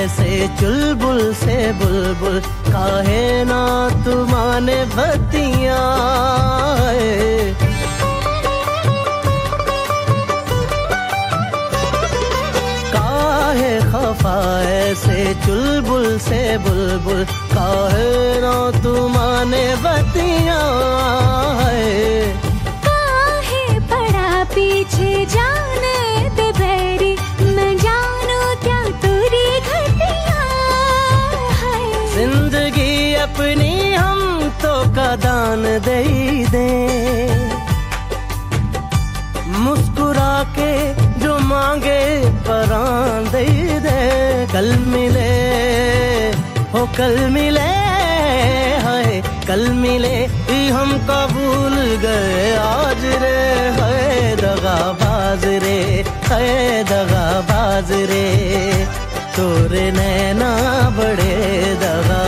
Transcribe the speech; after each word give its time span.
ऐसे 0.00 0.34
चुलबुल 0.60 1.20
से 1.34 1.56
बुलबुल, 1.80 2.38
काहे 2.72 3.44
ना 3.44 3.62
तू 4.04 4.14
माने 4.32 4.78
बतिया 4.96 5.80
काहे 12.94 13.72
खफा 13.92 14.36
ऐसे 14.68 15.18
चुलबुल 15.44 16.06
से 16.28 16.42
बुलबुल, 16.64 17.24
काहे 17.54 18.40
ना 18.44 18.54
तू 18.82 18.92
माने 19.16 19.64
बतिया 19.84 20.60
का 35.10 35.16
दान 35.16 35.62
दे 35.84 36.00
दे। 36.46 36.66
मुस्कुरा 39.58 40.34
के 40.56 40.72
जो 41.20 41.38
मांगे 41.46 42.02
परान 42.46 43.24
दे 43.24 43.44
दे। 43.80 43.96
कल 44.52 44.68
मिले, 44.86 45.32
हो 46.72 46.84
कल 46.98 47.16
मिले, 47.30 47.66
हाय, 48.86 49.22
कल 49.48 49.66
मिले 49.74 50.14
ही 50.50 50.60
हम 50.68 50.92
कबूल 51.10 51.76
गए। 52.04 52.54
आज 52.60 53.04
रे 53.22 53.36
है 53.78 54.36
दगा 54.36 54.78
बाज 55.02 55.44
रे 55.64 55.78
है 56.30 56.46
दगा 56.84 57.26
बाज 57.50 57.92
रे। 58.12 58.26
तोरे 59.34 59.90
नैना 59.90 60.52
बड़े 60.96 61.34
दगा 61.82 62.22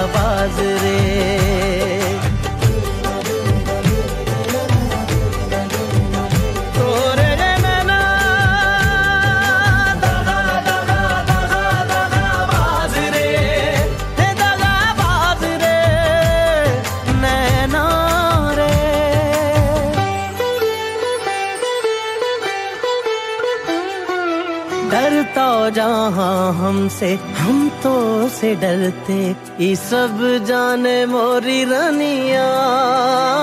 हमसे 26.83 27.09
हम 27.39 27.59
तो 27.83 28.29
से 28.29 28.55
डरते, 28.55 29.15
ये 29.61 29.75
सब 29.77 30.19
जाने 30.47 30.95
मोरी 31.07 31.62
रनिया 31.65 32.47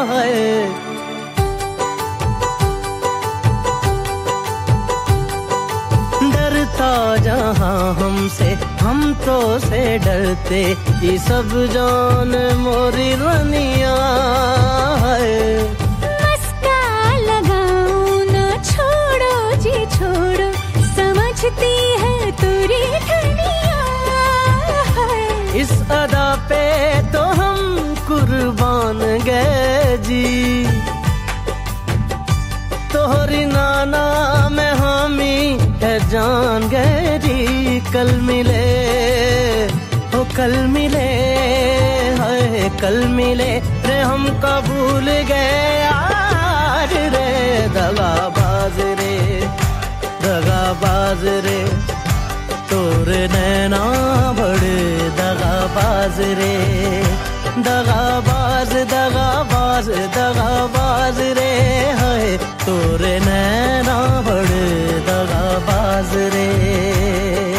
है। 0.09 0.67
डरता 6.31 6.91
जहाँ 7.17 7.93
हमसे, 7.95 8.51
हम 8.83 9.13
तो 9.25 9.39
से 9.59 9.83
डरते, 9.99 10.63
ये 11.07 11.17
सब 11.17 11.55
जान 11.73 12.35
मोरी 12.59 13.11
रनिया 13.23 13.95
है। 15.05 15.78
गए 29.29 29.97
जी 30.07 30.25
तोहरी 32.93 33.45
नाना 33.45 34.05
में 34.49 34.71
हामी 34.79 35.35
है 35.83 35.97
जान 36.09 36.69
जी 37.23 37.79
कल 37.93 38.09
मिले, 38.21 38.63
हो 40.13 40.23
कल 40.37 40.55
मिले, 40.73 41.07
हाय 42.19 42.69
कल 42.81 42.97
मिले। 43.09 43.49
रे 43.85 43.99
हम 44.01 44.25
कबूल 44.43 45.07
गए 45.29 45.81
आज 45.85 46.93
रे, 47.15 47.29
दगा 47.77 48.11
बाज 48.37 48.79
रे, 48.99 49.15
दगा 50.23 50.61
बाज 50.83 51.25
रे। 51.45 51.57
तोर 52.71 53.09
नैना 53.33 53.83
बड़े 54.39 54.77
दगा 55.19 55.55
बाज 55.77 56.19
रे। 56.39 56.53
दगा 57.57 58.03
बाज 58.27 58.71
दगा 58.93 59.29
बाज 59.51 59.87
दगा 60.15 60.51
बाज 60.75 61.19
रे 61.37 61.51
है 61.99 62.37
तोरे 62.65 63.15
नैना 63.25 63.97
बड़े 64.27 64.67
दगाबाज 65.09 66.11
रे। 66.35 67.58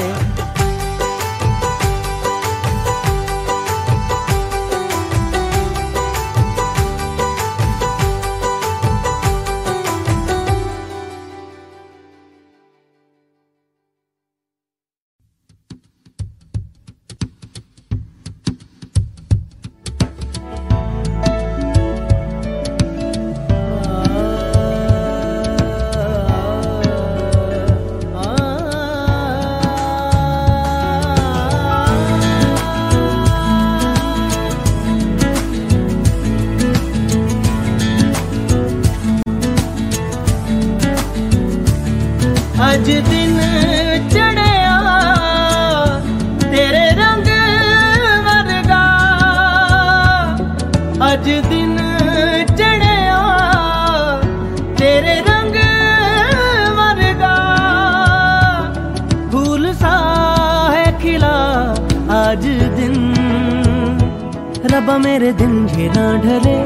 रबा 64.81 64.97
मेरे 64.99 65.31
दिन 65.37 65.55
ये 65.77 65.87
ना 65.93 66.05
ढले, 66.23 66.59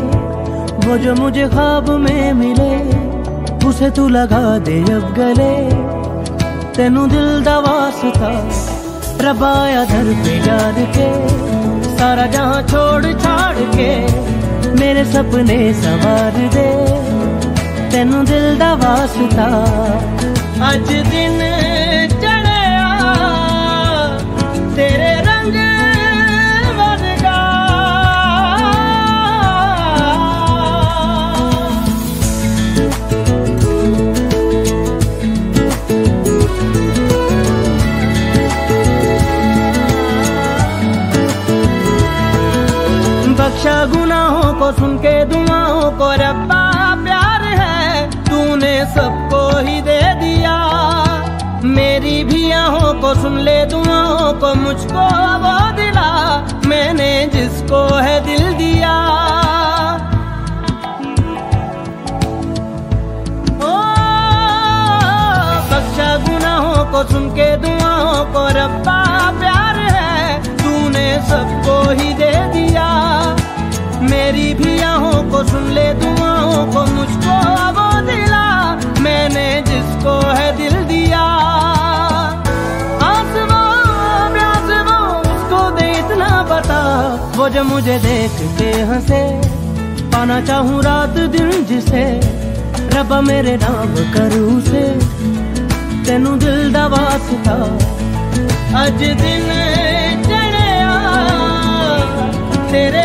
वो 0.86 0.96
जो 0.98 1.14
मुझे 1.14 1.46
ख्वाब 1.50 1.88
में 2.00 2.32
मिले, 2.32 2.74
उसे 3.66 3.88
तू 3.90 4.06
लगा 4.08 4.42
दे 4.58 4.76
अब 4.94 5.06
गले। 5.14 5.54
तेनू 6.76 7.06
दिल 7.06 7.42
दा 7.42 7.56
वास्ता 7.58 8.30
रबाया 9.20 9.82
दर 9.90 10.12
पे 10.22 10.34
जान 10.46 10.78
के, 10.94 11.08
सारा 11.96 12.26
जहाँ 12.34 12.62
छोड़ 12.70 13.12
छाड़ 13.24 13.58
के, 13.74 13.90
मेरे 14.78 15.04
सपने 15.12 15.58
सवार 15.82 16.38
दे। 16.54 16.70
तेनू 17.90 18.22
दिल 18.30 18.46
दा 18.58 18.72
वास्ता 18.84 19.48
अज 20.70 20.88
दिन 21.10 21.40
को 44.64 44.72
सुन 44.72 44.98
के 44.98 45.24
दुआओं 45.24 45.90
को 45.90 46.12
रब्बा, 46.12 46.94
प्यार 47.04 47.42
है, 47.42 48.10
तूने 48.10 48.84
सबको 48.84 49.58
ही 49.58 49.80
दे 49.80 50.14
दिया। 50.14 50.54
मेरी 51.64 52.24
भी 52.24 52.50
आहों 52.50 52.94
को 52.94 53.14
सुन 53.14 53.38
ले, 53.38 53.66
दुआओं 53.66 54.32
को 54.32 54.54
मुझको 54.54 55.04
वो 55.44 55.72
दिला। 55.72 56.08
मैंने 56.66 57.30
जिसको 57.34 57.94
है 57.94 58.20
दिल 58.24 58.52
दिया। 58.52 58.94
ओ 63.62 63.76
बख्शा 65.70 66.16
गुनाहों 66.16 66.84
को 66.92 67.04
सुन 67.12 67.28
के 67.28 67.56
दुआओं 67.56 68.24
को 68.24 68.48
रब्बा, 68.48 69.30
प्यार 69.40 69.76
है, 69.76 70.42
तूने 70.56 71.22
सबको 71.28 71.90
ही 71.90 72.12
दे 72.14 72.32
दिया। 72.52 73.33
मेरी 74.14 74.54
भी 74.54 74.72
आहों 74.82 75.22
को 75.30 75.42
सुन 75.44 75.64
ले, 75.70 75.86
दुआओं 75.94 76.66
को 76.72 76.82
मुझको 76.86 77.38
वो 77.76 77.86
दिला। 78.00 78.44
मैंने 79.00 79.46
जिसको 79.66 80.14
है 80.30 80.48
दिल 80.56 80.74
दिया। 80.84 81.22
वो 87.36 87.48
जो 87.48 87.62
मुझे 87.64 87.98
देख 87.98 88.36
के 88.58 88.68
हंसे, 88.82 89.20
पाना 90.12 90.40
चाहूँ 90.40 90.82
रात 90.82 91.16
दिन 91.32 91.50
जिसे। 91.64 92.04
रबा 92.94 93.20
मेरे 93.20 93.56
नाम 93.56 93.92
करूँ 94.14 94.60
से 94.60 94.82
तेनू 96.04 96.36
दिल 96.36 96.72
दा 96.72 96.86
वास्ता। 96.86 97.56
अज 98.82 99.02
दिन 99.22 99.50
चढ़िया। 100.24 100.94
तेरे 102.72 103.04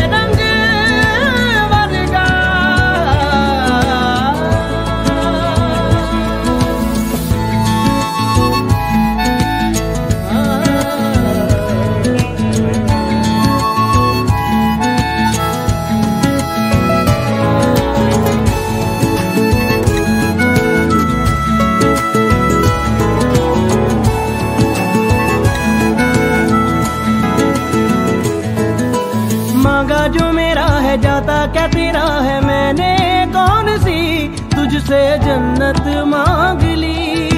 तुझसे 34.80 35.18
जन्नत 35.18 36.06
मांग 36.08 36.62
ली। 36.62 37.30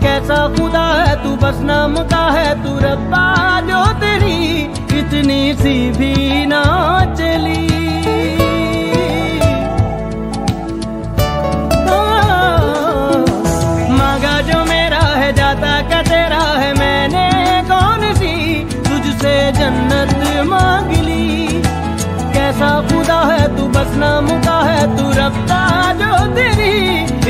कैसा 0.00 0.48
खुदा 0.48 0.84
है 1.02 1.24
तू, 1.24 1.36
बस 1.36 1.60
नाम 1.60 1.96
का 1.96 2.30
है 2.30 2.54
तू, 2.62 2.78
रब्बा 2.78 3.60
जो 3.60 3.92
तेरी, 3.92 4.62
इतनी 4.98 5.54
सी 5.54 5.90
भी 5.90 6.46
ना 6.46 6.64
चली। 7.14 7.79
है 23.80 23.86
बस 23.86 23.96
नाम 23.96 24.26
का 24.40 24.58
है 24.60 24.96
तू 24.96 25.10
रब्ता 25.10 25.60
जो 25.92 26.12
तेरी 26.34 26.72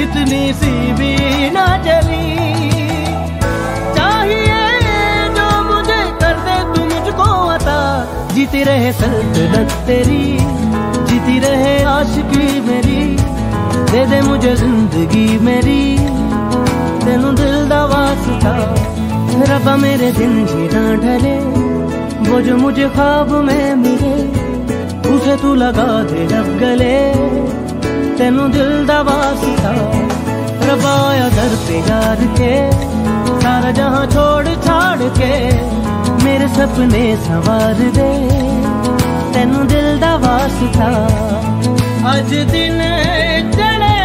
इतनी 0.03 0.53
सी 0.53 0.73
भी 0.93 1.51
ना 1.51 1.67
चली। 1.79 2.27
चाहिए 3.95 4.63
जो 5.31 5.47
मुझे 5.65 6.01
कर 6.23 6.37
दे 6.47 6.57
तू 6.75 6.85
मुझको 6.85 7.29
अता। 7.49 7.79
जीती 8.35 8.63
रहे 8.63 8.93
सल्तनत 8.93 9.73
तेरी, 9.87 10.39
जीती 11.11 11.39
रहे 11.39 11.83
आशिकी 11.85 12.61
मेरी। 12.61 13.01
दे 13.93 14.07
दे 14.07 14.21
मुझे 14.21 14.55
ज़िंदगी 14.57 15.39
मेरी। 15.39 15.83
तेनू 17.05 17.33
दिल 17.33 17.69
दा 17.69 17.85
वास्ता 17.85 18.55
रब्बा 19.55 19.77
मेरे 19.77 20.13
दिन 20.13 20.47
जीना 20.47 20.85
ढले। 20.97 21.37
वो 22.31 22.41
जो 22.41 22.57
मुझे 22.57 22.89
ख्वाब 22.89 23.31
में 23.45 23.75
मिले 23.75 24.10
उसे 25.21 25.35
तू 25.37 25.55
लगा 25.55 25.87
दे 26.03 26.27
जब 26.27 26.47
गले। 26.59 26.97
तेनू 28.19 28.45
दिल 28.49 28.71
दा 28.87 28.99
रबाया 30.65 31.27
दर 31.37 31.53
पे 31.65 31.79
यार 31.89 32.21
के। 32.39 32.53
सारा 33.43 33.71
जहाँ 33.79 34.07
छोड़ 34.07 34.55
छाड़ 34.65 35.09
के, 35.19 35.33
मेरे 36.25 36.49
सपने 36.57 37.05
सवार 37.27 37.83
दे। 37.99 38.11
तेन 39.35 39.53
दिल 39.69 39.89
दा 40.01 40.15
वास्ता 40.25 40.91
अज 42.13 42.33
दिन 42.53 42.81
चढ़िया 43.57 44.00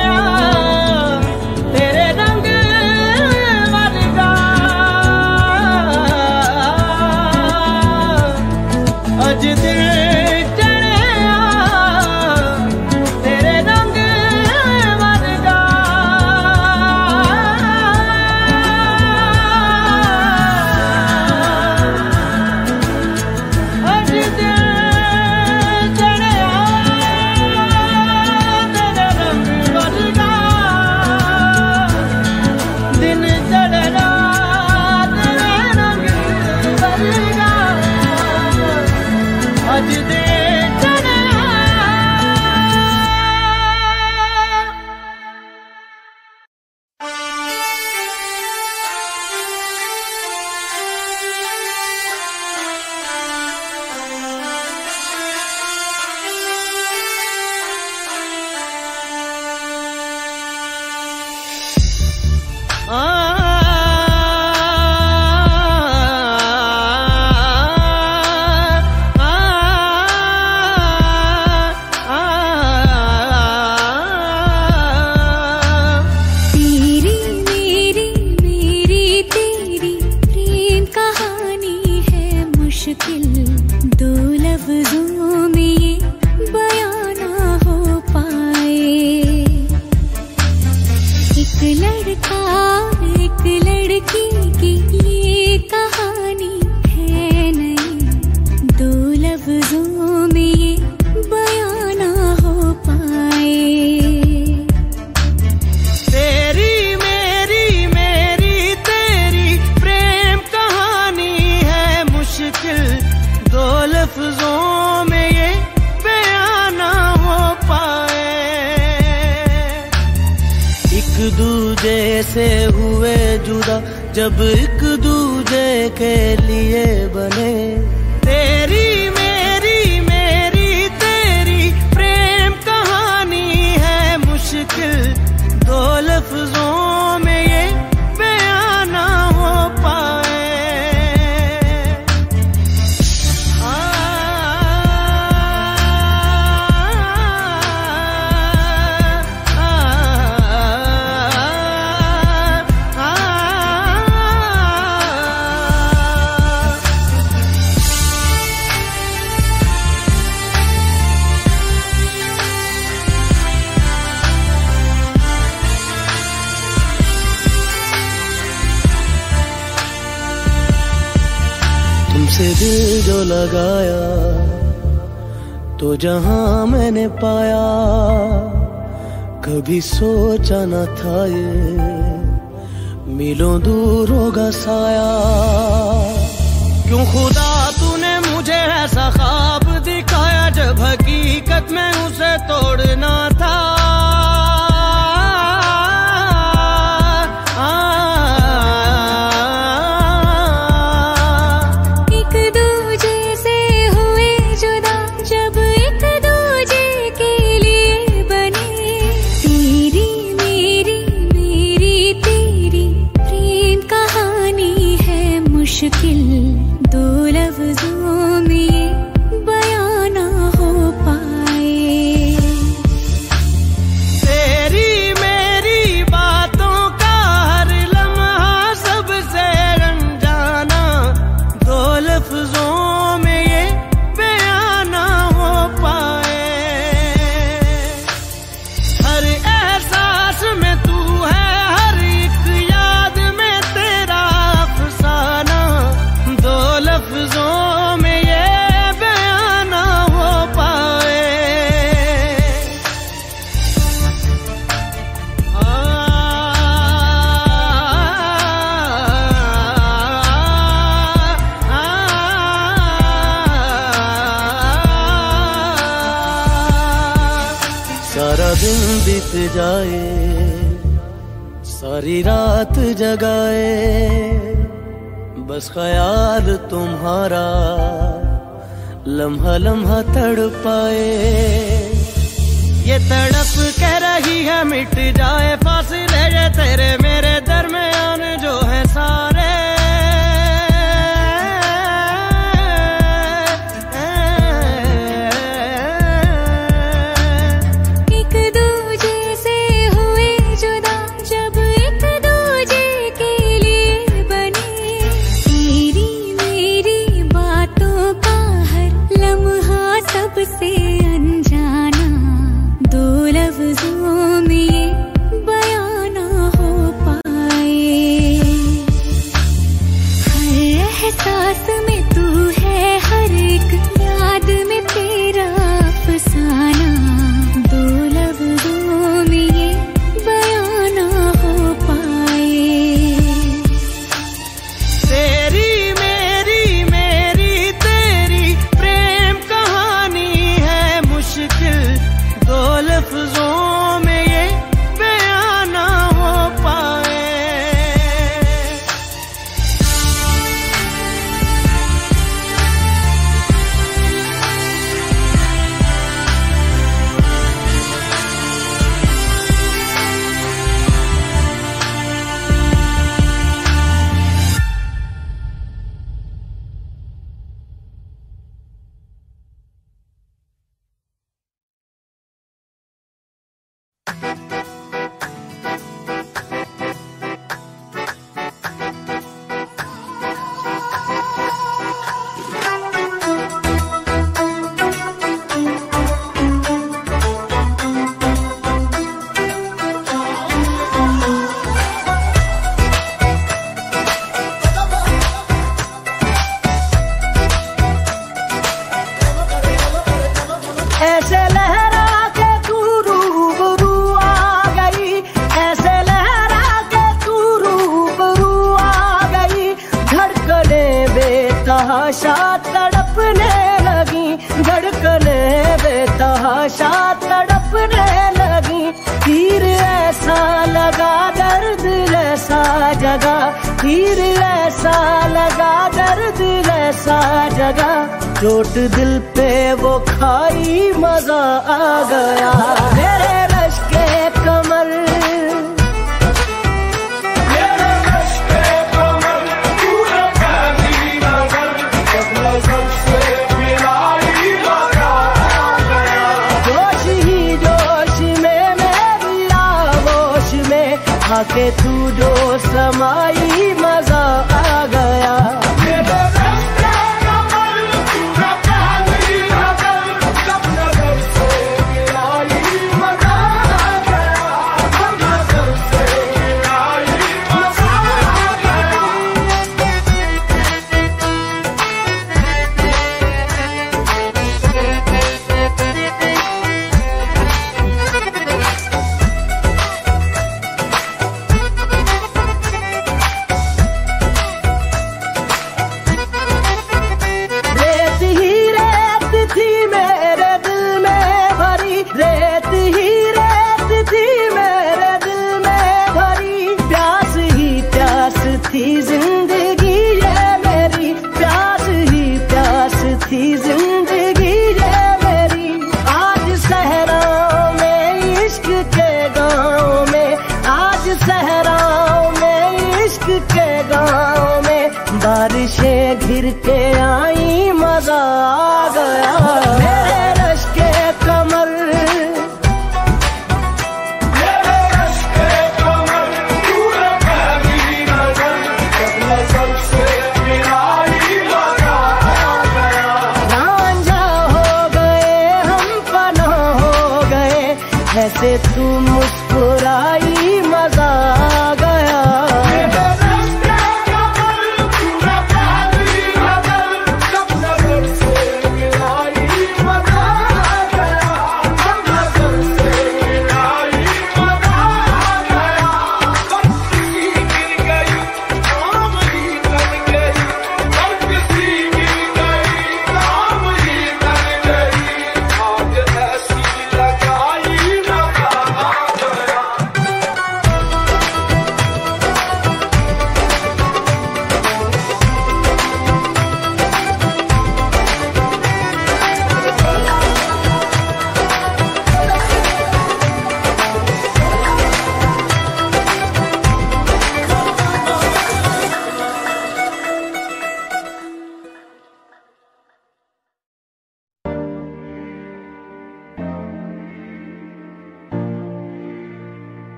सोचा 180.98 181.26
न 181.26 181.45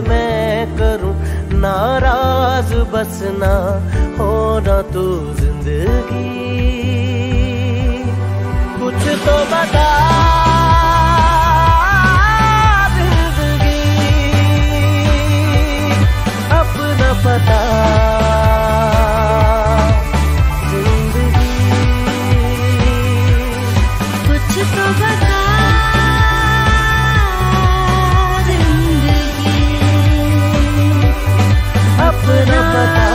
मैं 0.00 0.66
करूँ? 0.78 1.14
नाराज़ 1.60 2.74
बस 2.92 3.18
ना 3.38 3.54
होना 4.18 4.80
तू 4.92 5.04
ज़िंदगी। 5.34 6.26
कुछ 8.78 9.02
तो 9.24 9.36
बता 9.52 9.88
ज़िंदगी 12.96 13.82
अपना 16.58 17.12
पता 17.24 17.97
た。 32.86 33.07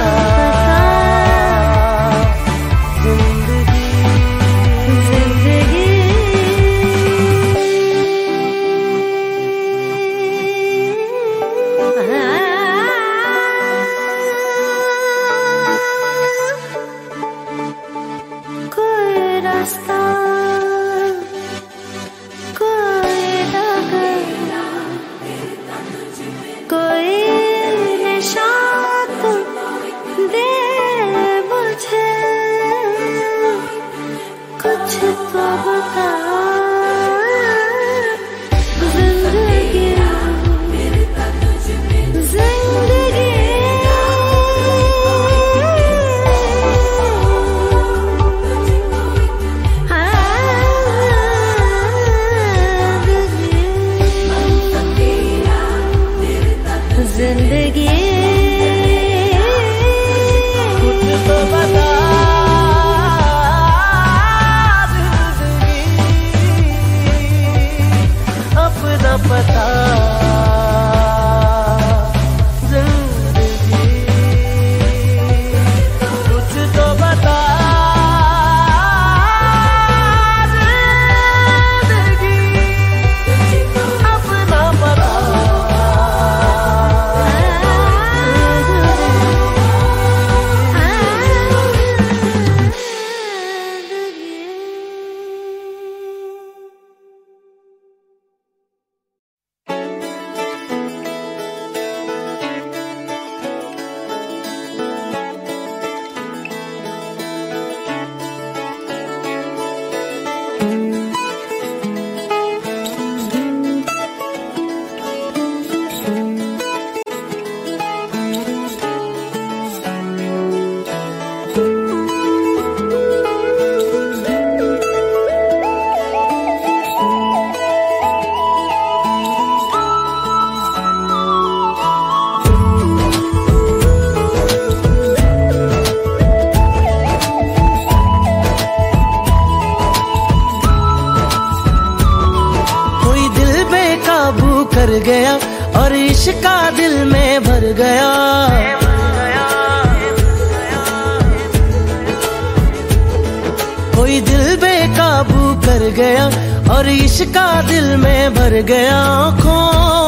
गया 155.96 156.26
और 156.74 156.88
इश्का 156.89 157.46
दिल 157.62 157.96
में 157.98 158.34
भर 158.34 158.54
गया 158.62 158.96
आँखों 158.98 159.62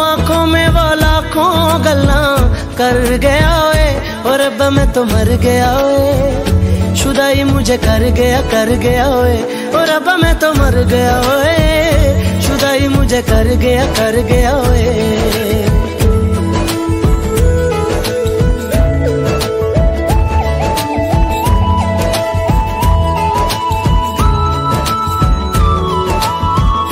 आँखों 0.06 0.46
में 0.46 0.68
वो 0.70 0.88
लाखों 0.96 1.86
गल्ला 1.86 2.24
कर 2.78 3.18
गया 3.18 3.52
ओए, 3.64 3.88
और 4.26 4.40
अब 4.40 4.62
मैं 4.74 4.92
तो 4.94 5.04
मर 5.04 5.30
गया 5.44 5.70
ओए। 5.78 6.96
शुदाई 6.96 7.44
मुझे 7.44 7.78
कर 7.78 8.04
गया 8.12 8.42
कर 8.52 8.70
गया 8.78 9.08
ओए, 9.10 9.38
और 9.72 9.90
अब 9.90 10.10
मैं 10.24 10.36
तो 10.40 10.54
मर 10.54 10.84
गया 10.84 11.20
ओए। 11.32 12.42
शुदाई 12.42 12.88
मुझे 12.88 13.22
कर 13.22 13.56
गया 13.56 13.86
कर 13.94 14.22
गया 14.24 14.58
ओए। 14.58 15.65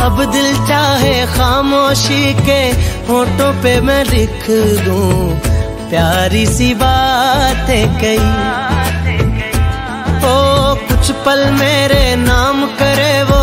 अब 0.05 0.17
दिल 0.31 0.53
चाहे 0.67 1.15
खामोशी 1.35 2.33
के 2.47 2.61
होठों 3.09 3.51
पे 3.63 3.79
मैं 3.87 4.03
लिख 4.05 4.45
दूँ, 4.85 5.39
प्यारी 5.89 6.45
सी 6.55 6.73
बातें 6.81 7.85
कई 8.01 8.17
ओ, 10.31 10.35
कुछ 10.89 11.11
पल 11.25 11.41
मेरे 11.59 12.03
नाम 12.25 12.65
करे 12.81 13.13
वो, 13.31 13.41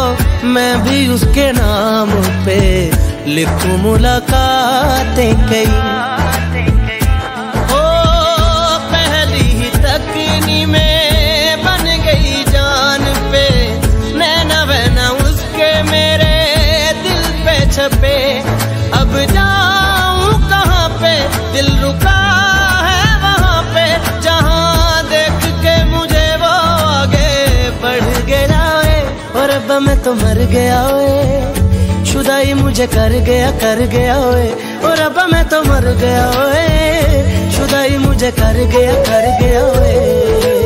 मैं 0.52 0.72
भी 0.84 1.06
उसके 1.14 1.50
नाम 1.60 2.10
पे 2.46 2.60
लिखूं 3.34 3.76
मुलाकातें 3.82 5.34
कई 5.50 5.66
ओ, 7.78 7.82
पहली 8.92 9.48
ही 9.58 9.70
तकनी 9.86 10.64
में 10.74 10.99
छपे 17.80 18.16
अब 19.00 19.12
जाऊँ 19.32 20.32
कहाँ 20.50 20.88
पे? 21.00 21.12
दिल 21.52 21.68
रुका 21.82 22.16
है 22.86 23.04
वहाँ 23.22 23.62
पे। 23.74 23.84
जहाँ 24.24 25.02
देख 25.12 25.46
के 25.64 25.74
मुझे 25.92 26.26
वो 26.42 26.50
आगे 26.96 27.30
बढ़ 27.84 28.04
गया 28.28 28.60
ओए 28.76 29.00
और 29.40 29.50
अब 29.56 29.72
मैं 29.86 29.96
तो 30.04 30.14
मर 30.20 30.44
गया 30.52 30.82
ओए 30.96 32.04
शुदाई 32.12 32.52
मुझे 32.60 32.86
कर 32.96 33.18
गया 33.30 33.50
कर 33.64 33.86
गया 33.96 34.18
ओए 34.28 34.50
और 34.90 35.00
अब 35.08 35.18
मैं 35.32 35.44
तो 35.48 35.62
मर 35.70 35.92
गया 36.04 36.28
ओए 36.44 37.50
शुदाई 37.56 37.96
मुझे 38.06 38.30
कर 38.42 38.64
गया 38.76 38.94
कर 39.08 39.26
गया 39.40 39.64
ओए 39.72 40.59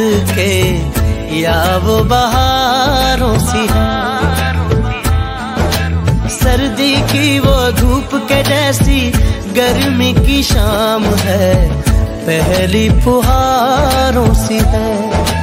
उसके, 0.00 0.52
या 1.40 1.76
वो 1.76 1.98
बहारों 2.04 3.38
सी 3.38 3.66
सर्दी 6.36 6.94
की 7.02 7.38
वो 7.38 7.70
धूप 7.72 8.14
के 8.28 8.42
जैसी 8.42 9.10
गर्मी 9.52 10.12
की 10.14 10.42
शाम 10.42 11.04
है, 11.04 11.70
पहली 12.22 12.88
फुहारों 13.00 14.34
सी 14.34 14.58
है। 14.58 15.37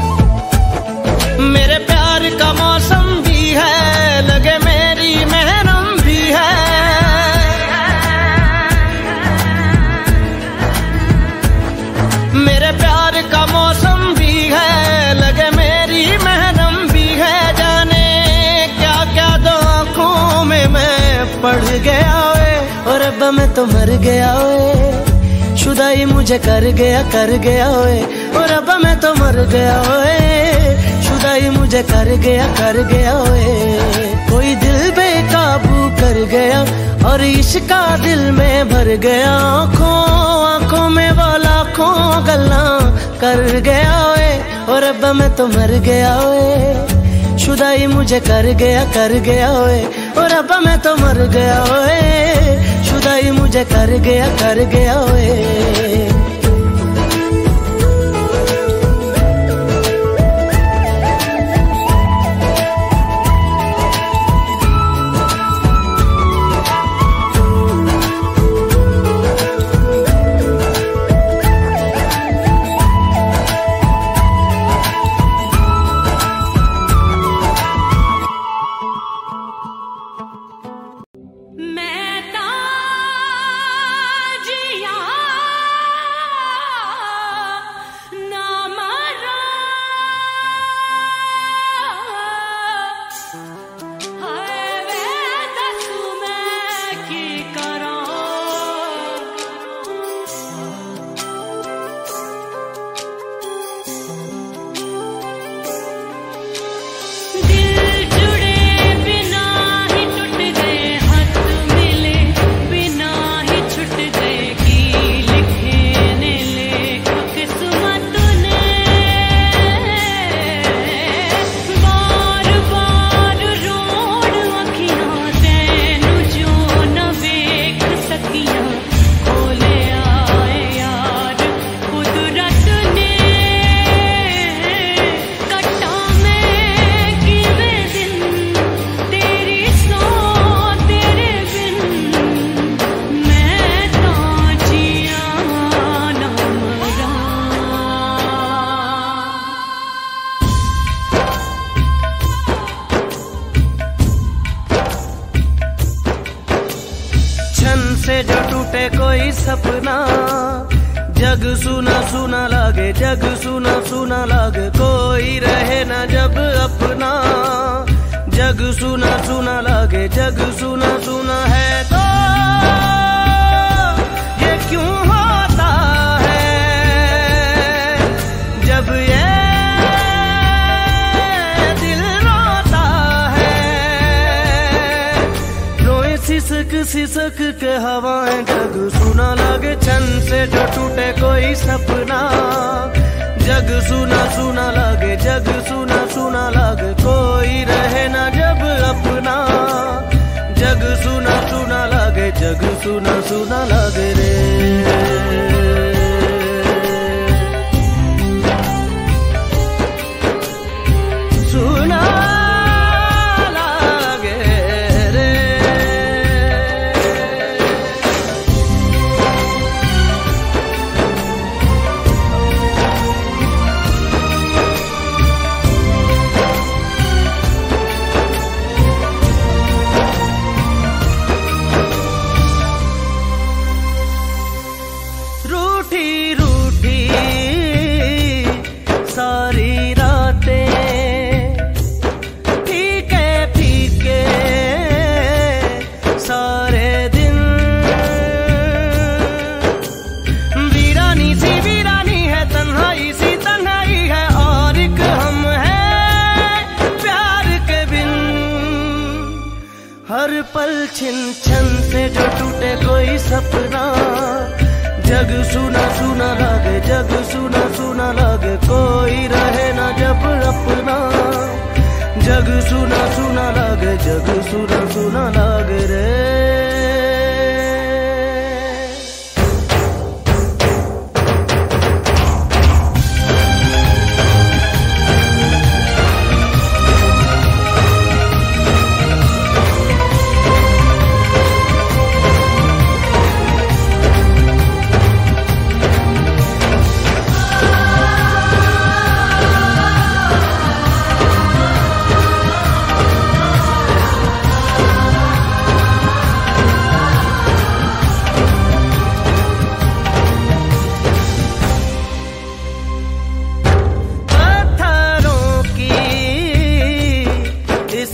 अब 23.25 23.33
मैं 23.33 23.53
तो 23.53 23.65
मर 23.65 23.89
गया 23.97 24.33
ओए। 24.35 25.57
शुदाई 25.57 26.05
मुझे 26.05 26.37
कर 26.37 26.63
गया 26.71 27.01
कर 27.03 27.31
गया 27.37 27.69
ओए। 27.69 28.01
और 28.37 28.51
अब 28.51 28.69
मैं 28.83 28.99
तो 28.99 29.13
मर 29.13 29.37
गया 29.47 29.81
ओए। 29.81 30.21
शुदाई 31.03 31.49
मुझे 31.49 31.81
कर 31.83 32.15
गया 32.15 32.47
कर 32.47 32.77
गया 32.83 33.13
ओए। 33.19 33.55
कोई 34.29 34.55
दिल 34.55 34.91
बेकाबू 34.91 35.89
कर 36.01 36.19
गया 36.25 36.61
और 37.09 37.23
इश्का 37.23 37.97
दिल 37.97 38.31
में 38.31 38.69
भर 38.69 38.95
गया। 38.97 39.31
आँखों 39.31 39.97
आँखों 40.45 40.89
में 40.89 41.11
वो 41.11 41.37
लाखों 41.37 42.27
गल्ला 42.27 42.63
कर 43.21 43.59
गया 43.59 44.11
ओए। 44.11 44.33
और 44.69 44.83
अब 44.83 45.05
मैं 45.15 45.35
तो 45.35 45.47
मर 45.47 45.71
गया 45.79 46.15
ओए। 46.19 47.37
शुदाई 47.37 47.87
मुझे 47.87 48.19
कर 48.19 48.45
गया 48.53 48.83
कर 48.83 49.13
गया 49.13 49.51
ओए। 49.51 49.83
और 50.17 50.31
अब 50.31 50.53
मैं 50.65 50.79
तो 50.79 50.95
मर 50.95 51.27
गया 51.27 51.63
ओए। 51.63 52.05
शुदाई 52.95 53.31
मुझे 53.31 53.63
कर 53.71 53.89
गया 53.99 54.27
कर 54.39 54.59
गया 54.71 54.93
ओए। 55.03 56.04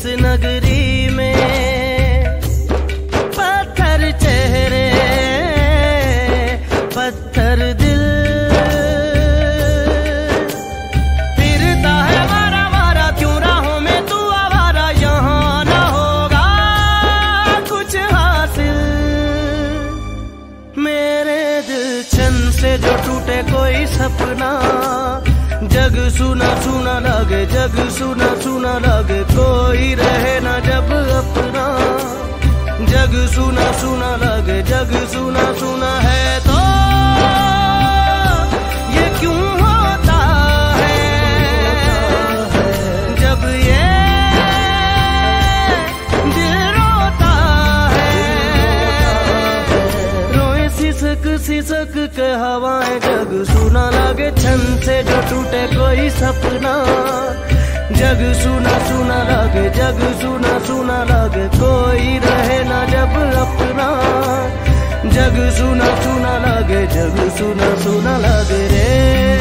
इस 0.02 0.08
नगरी 0.20 1.10
में 1.14 1.36
पत्थर 3.38 4.02
चेहरे, 4.22 4.88
पत्थर 6.95 7.60
दिल। 7.82 8.02
फिरता 11.38 11.93
है 12.08 12.22
मारा 12.32 12.64
मारा 12.70 13.08
क्यों 13.20 13.36
राहों 13.41 13.80
में 13.80 13.99
तू 14.08 14.18
आवारा? 14.38 14.89
यहाँ 15.02 15.64
ना 15.66 15.82
होगा 15.89 16.47
कुछ 17.70 17.95
हासिल। 18.14 18.82
मेरे 20.82 21.41
दिल 21.70 21.88
छन 22.14 22.41
से 22.58 22.78
जो 22.78 22.95
टूटे 23.06 23.41
कोई 23.54 23.86
सपना, 23.93 24.52
जग 25.76 25.95
सुना 26.18 26.49
सुना 26.62 26.99
लगे, 26.99 27.45
जग 27.54 27.78
सुना 27.99 28.34
सुना 28.41 28.74
लगे। 28.80 28.91
कोई 29.72 29.93
रहे 29.95 30.39
ना 30.39 30.59
जब 30.59 30.89
अपना। 31.17 31.65
जग 32.86 33.13
सुना 33.36 33.72
सुना 33.72 34.09
लगे, 34.15 34.61
जग 34.61 34.91
सुना 35.07 35.43
सुना 35.53 35.91
है 35.99 36.39
तो। 36.39 36.57
ये 38.95 39.05
क्यों 39.19 39.38
होता 39.61 40.17
है? 40.80 40.97
जब 43.22 43.45
ये 43.67 43.86
रोता 46.72 47.34
है। 47.93 48.17
रोए 50.36 50.69
सिसक 50.69 51.24
सिसक 51.41 51.93
के 52.15 52.32
हवाएँ, 52.43 52.99
जग 52.99 53.32
सुना 53.53 53.89
लगे 53.89 54.32
छन 54.32 54.82
से 54.86 55.03
जो 55.03 55.22
टूटे 55.22 55.67
कोई 55.67 56.09
सपना। 56.09 56.76
जग 58.02 58.34
सुना 58.34 58.80
सुना 58.80 59.18
लगे, 59.24 59.70
जग 59.70 59.99
सुना 60.22 60.60
सुना 60.60 61.04
लगे, 61.04 61.45
कोई 61.60 62.18
रहे 62.18 62.64
ना 62.64 62.86
जब 62.86 63.14
अपना। 63.38 63.88
जग 65.10 65.38
सुना 65.58 65.89
सुना 66.04 66.34
लगे, 66.38 66.88
जग 66.88 67.38
सुना 67.38 67.76
सुना 67.76 68.18
लगे 68.18 68.68
रे। 68.68 69.41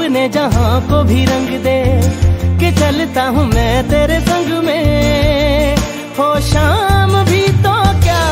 अपने 0.00 0.28
जहाँ 0.32 0.80
को 0.88 1.02
भी 1.04 1.24
रंग 1.24 1.48
दे, 1.60 1.80
कि 2.58 2.70
चलता 2.72 3.22
हूँ 3.28 3.44
मैं 3.46 3.88
तेरे 3.88 4.18
संग 4.20 4.52
में। 4.64 5.76
हो 6.16 6.28
शाम 6.40 7.12
भी 7.24 7.42
तो 7.60 7.74
क्या 8.00 8.24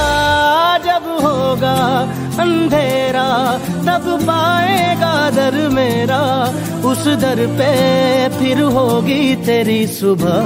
जब 0.86 1.04
होगा 1.24 1.76
अंधेरा, 2.40 3.28
तब 3.86 4.08
पाएगा 4.22 5.14
दर 5.30 5.56
मेरा। 5.68 6.22
उस 6.88 7.04
दर 7.20 7.46
पे 7.58 7.72
फिर 8.38 8.60
होगी 8.72 9.36
तेरी 9.44 9.86
सुबह। 9.92 10.36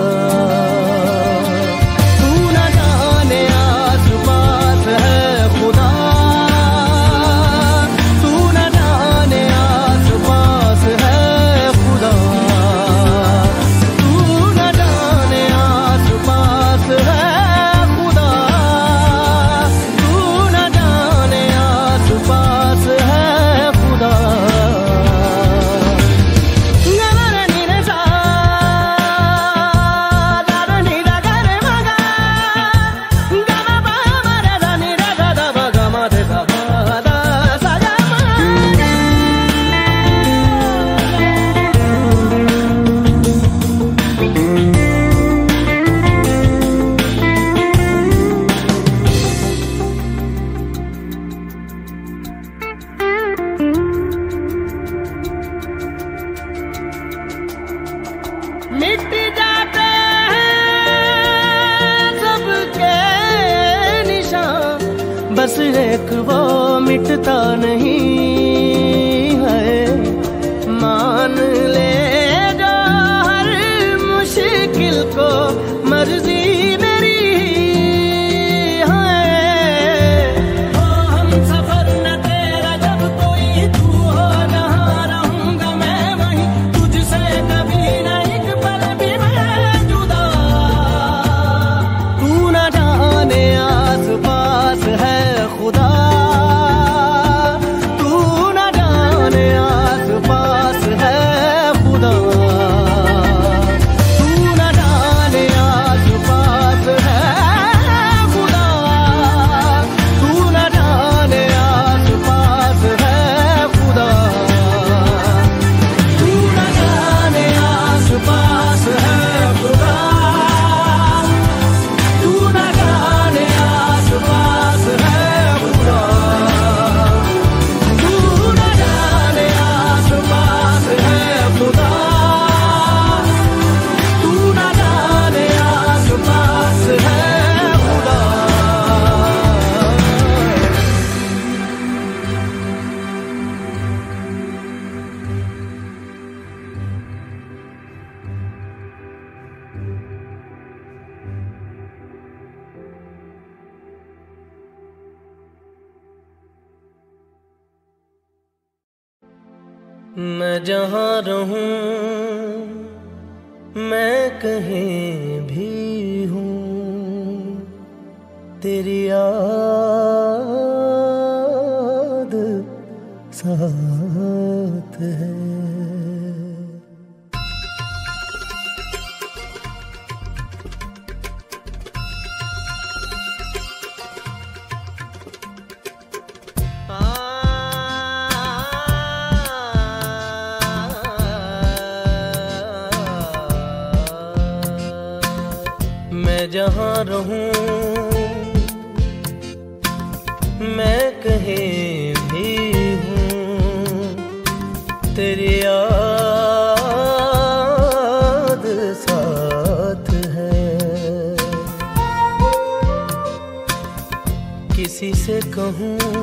कहूँ 215.62 216.21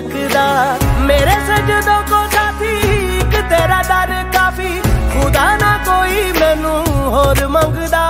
नहीं 0.00 0.24
सकता 0.24 1.04
मेरे 1.06 1.34
सजदों 1.46 2.00
को 2.10 2.20
साथी 2.32 2.72
एक 3.20 3.34
तेरा 3.50 3.80
दर 3.90 4.12
काफ़ी 4.32 4.70
खुदा 5.12 5.46
ना 5.60 5.72
कोई 5.88 6.32
मैनू 6.40 6.74
होर 7.14 7.46
मंगदा 7.56 8.04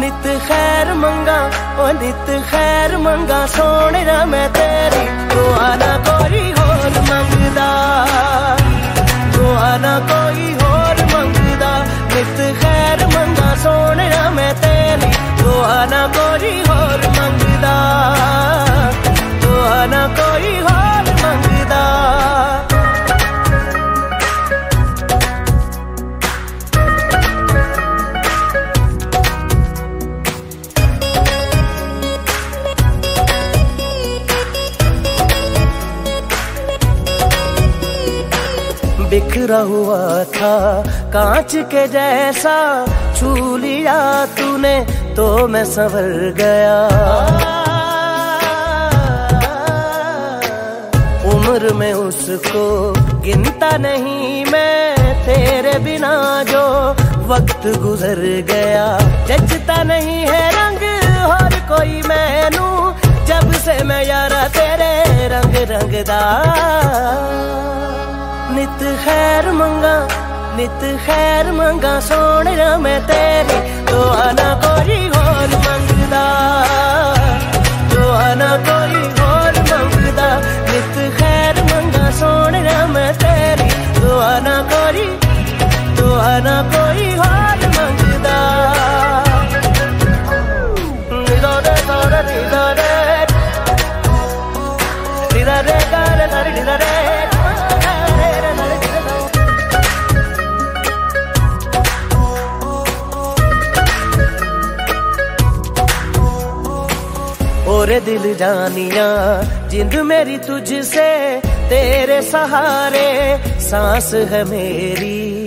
नित 0.00 0.26
खैर 0.46 0.92
मंगा 1.02 1.38
ओ 1.78 1.90
नित 2.00 2.28
खैर 2.50 2.96
मंगा 3.06 3.44
सोने 3.54 4.04
ना 4.04 4.24
मैं 4.32 4.48
तेरी 4.58 5.04
दुआ 5.34 5.68
ना 5.82 5.92
कोई 6.08 6.42
होर 6.58 6.98
मंगदा 7.10 7.68
दुआ 9.36 9.70
ना 9.84 9.94
कोई 10.10 10.50
होर 10.62 11.04
मंगदा 11.14 11.72
नित 12.14 12.38
खैर 12.62 13.06
मंगा 13.14 13.54
सोने 13.62 14.08
ना 14.08 14.30
मैं 14.38 14.52
तेरी 14.64 15.12
दुआ 15.42 15.84
ना 15.94 16.02
ना 19.86 20.06
कोई 20.18 20.50
होर 20.64 21.08
मंगदा। 21.20 21.82
बिखरा 39.10 39.58
हुआ 39.60 40.24
था, 40.34 40.54
कांच 41.12 41.54
के 41.72 41.86
जैसा 41.88 42.56
छू 43.16 43.56
लिया 43.56 43.98
तूने 44.36 44.78
तो 45.16 45.26
मैं 45.48 45.64
संवर 45.64 46.32
गया। 46.38 47.41
में 51.72 51.92
उसको 51.92 52.64
गिनता 53.20 53.70
नहीं 53.76 54.44
मैं 54.44 54.94
तेरे 55.24 55.78
बिना 55.78 56.12
जो 56.42 56.62
वक्त 57.28 57.66
गुजर 57.82 58.20
गया। 58.48 58.86
जचता 59.26 59.82
नहीं 59.82 60.18
है 60.26 60.42
रंग 60.52 60.82
और 61.26 61.54
कोई 61.68 62.00
मैनू, 62.08 62.68
जब 63.26 63.52
से 63.64 63.82
मैं 63.84 64.02
यारा 64.06 64.42
तेरे 64.48 64.92
रंग 65.28 65.56
रंगदा। 65.70 66.20
नित 68.54 68.82
खैर 69.04 69.50
मंगा, 69.52 69.96
नित 70.56 70.82
खैर 71.06 71.52
मंगा, 71.52 71.98
सोने 72.00 72.76
मैं 72.78 73.00
तेरी 73.06 73.58
तो 73.86 74.02
आना 74.18 74.50
कोई 74.64 75.00
होर 75.14 75.56
मंगदा। 75.66 76.26
तो 77.94 78.10
आना 78.12 78.56
कोई 78.68 79.21
तेरी 84.02 84.08
दुआ 84.08 84.30
ना 84.46 84.54
कोई 84.70 85.04
दुआ 85.98 86.30
ना 86.46 86.56
कोई 86.74 87.04
होर 87.20 87.31
ओरे 107.82 108.00
दिल 108.00 108.34
जानिया, 108.34 109.06
जिंद 109.68 109.94
मेरी 109.94 110.36
तुझसे, 110.38 111.40
तेरे 111.68 112.20
सहारे, 112.22 113.08
सांस 113.60 114.14
है 114.14 114.44
मेरी। 114.44 115.44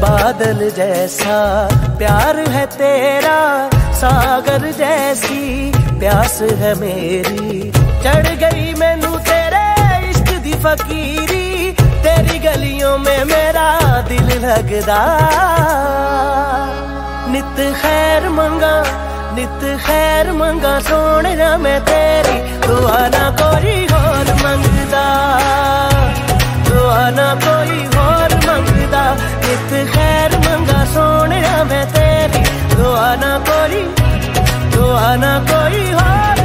बादल 0.00 0.70
जैसा, 0.70 1.68
प्यार 1.98 2.38
है 2.48 2.66
तेरा, 2.66 3.70
सागर 3.92 4.70
जैसी, 4.70 5.72
प्यास 5.98 6.42
है 6.42 6.74
मेरी। 6.74 7.72
चढ़ 8.04 8.34
गई 8.34 8.74
मैनू 8.74 9.16
तेरे 9.18 9.66
इश्क 10.10 10.32
दी 10.38 10.54
फकीरी, 10.54 11.72
तेरी 11.80 12.38
गलियों 12.38 12.98
में 12.98 13.24
मेरा 13.24 13.70
दिल 14.08 14.38
लगदा। 14.46 15.00
नित 17.32 17.58
खैर 17.80 18.28
मंगा, 18.28 18.74
नित 19.34 19.60
खैर 19.84 20.30
मंगा, 20.32 20.72
सोने 20.80 21.34
मैं 21.56 21.78
तेरी, 21.80 22.36
दुआ 22.66 22.98
ना 23.14 23.24
कोई 23.40 23.74
होर 23.92 24.32
मंगदा। 24.42 25.04
दुआ 26.68 27.04
ना 27.18 27.28
कोई 27.44 27.78
होर 27.94 28.34
मंगदा, 28.48 29.04
नित 29.46 29.70
खैर 29.92 30.36
मंगा, 30.46 30.84
सोने 30.94 31.40
मैं 31.70 31.84
तेरी, 31.94 32.42
दुआ 32.74 33.08
ना 33.22 33.32
कोई, 33.48 33.82
दुआ 34.74 35.14
ना 35.22 35.32
कोई 35.50 35.82
होर 35.92 36.39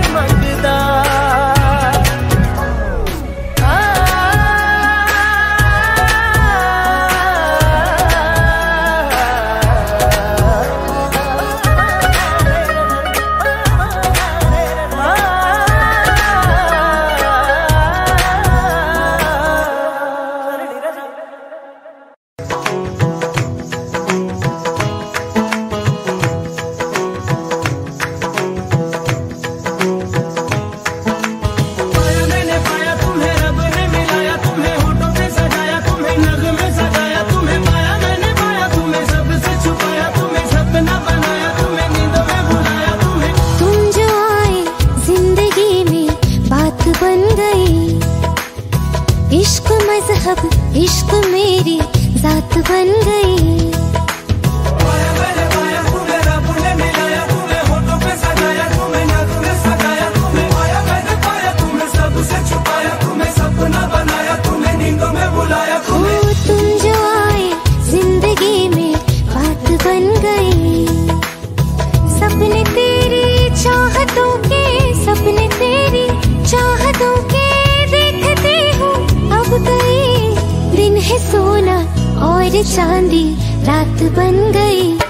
चांदी 82.63 83.23
रात 83.65 84.03
बन 84.17 84.51
गई। 84.51 85.04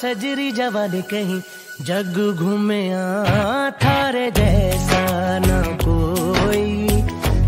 सजरी 0.00 0.52
जवानी 0.52 1.02
कहीं 1.02 1.40
जग 1.84 2.36
घूमया 2.38 3.70
थारे 3.70 4.30
जैसा 4.30 5.02
ना 5.38 5.62
कोई। 5.62 6.86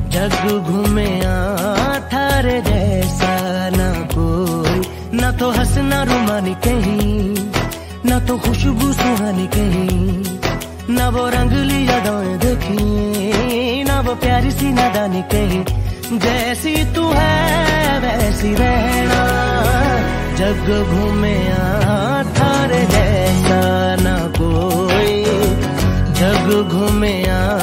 जग 0.08 0.64
घूमया 0.66 1.36
थारे 2.12 2.60
जैसा 2.60 3.68
ना 3.68 3.92
कोई। 4.14 4.82
ना 5.20 5.32
तो 5.32 5.50
हंसना 5.50 6.02
रुमानी 6.02 6.54
कहीं, 6.54 7.50
ना 8.10 8.20
तो 8.20 8.38
खुशबू 8.38 8.92
सुहानी 8.92 9.46
कहीं। 9.46 10.24
ना 10.94 11.08
वो 11.08 11.28
रंगली 11.28 11.88
यादों 11.88 12.38
देखी, 12.38 13.84
ना 13.84 14.00
वो 14.00 14.14
प्यारी 14.14 14.50
सी 14.50 14.72
नादानी 14.72 15.22
कहीं। 15.22 15.64
जैसी 16.18 16.84
तू 16.84 17.08
है, 17.08 17.98
वैसी 17.98 18.54
रहना। 18.54 19.22
जग 20.36 20.86
घूमे 20.90 21.51
में 26.90 27.28
आ 27.28 27.61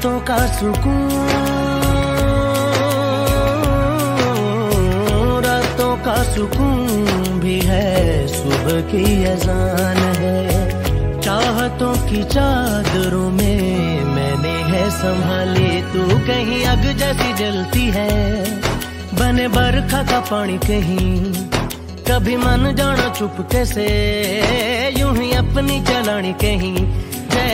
रातों 0.00 0.20
का 0.20 0.36
सुकून, 0.48 1.10
रातों 5.44 5.96
का 5.96 6.14
सुकून 6.24 7.40
भी 7.40 7.58
है। 7.60 8.26
सुबह 8.26 8.80
की 8.80 9.04
अजान 9.24 9.98
है। 10.16 11.20
चाहतों 11.20 11.92
की 12.08 12.22
चादरों 12.24 13.28
में 13.30 14.04
मैंने 14.06 14.54
है 14.70 14.88
संभाले। 14.90 15.68
तू 15.92 16.06
कहीं 16.26 16.64
अग 16.64 16.82
जैसी 16.98 17.32
जलती 17.34 17.84
है। 17.90 18.16
बने 19.14 19.48
बरखा 19.48 20.02
का 20.02 20.20
पानी 20.20 20.58
कहीं, 20.64 21.32
कभी 22.08 22.36
मन 22.36 22.74
जाना 22.78 23.08
चुपके 23.10 23.64
से। 23.66 23.88
यूँ 25.00 25.14
ही 25.16 25.32
अपनी 25.34 25.80
चलानी 25.82 26.32
कहीं 26.32 27.09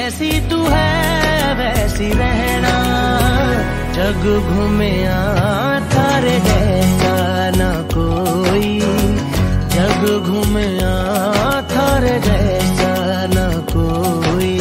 जैसी 0.06 0.40
तू 0.40 0.56
है, 0.62 0.90
वैसी 1.54 2.10
रहना। 2.10 2.74
जग 3.92 4.50
घूमे 4.50 4.90
तारे 5.94 6.40
जैसा 6.40 7.16
न 7.50 7.88
कोई। 7.94 8.80
जग 9.74 10.24
घूमे 10.26 10.68
तारे 11.72 12.20
जैसा 12.20 12.94
न 13.26 13.66
कोई। 13.76 14.58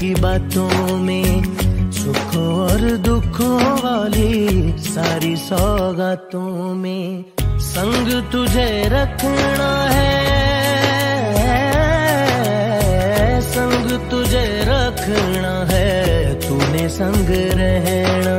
की 0.00 0.14
बातों 0.14 0.96
में 0.96 1.44
सुख 1.92 2.36
और 2.36 2.80
दुखों 2.80 3.60
वाली 3.62 4.72
सारी 4.78 5.36
सौगातों 5.36 6.74
में 6.74 7.24
संग 7.42 8.22
तुझे 8.32 8.82
रखना 8.86 9.88
है। 9.90 10.20
संग 13.40 14.10
तुझे 14.10 14.64
रखना 14.64 15.66
है, 15.70 16.34
तूने 16.34 16.88
संग 16.88 17.28
रहना। 17.30 18.38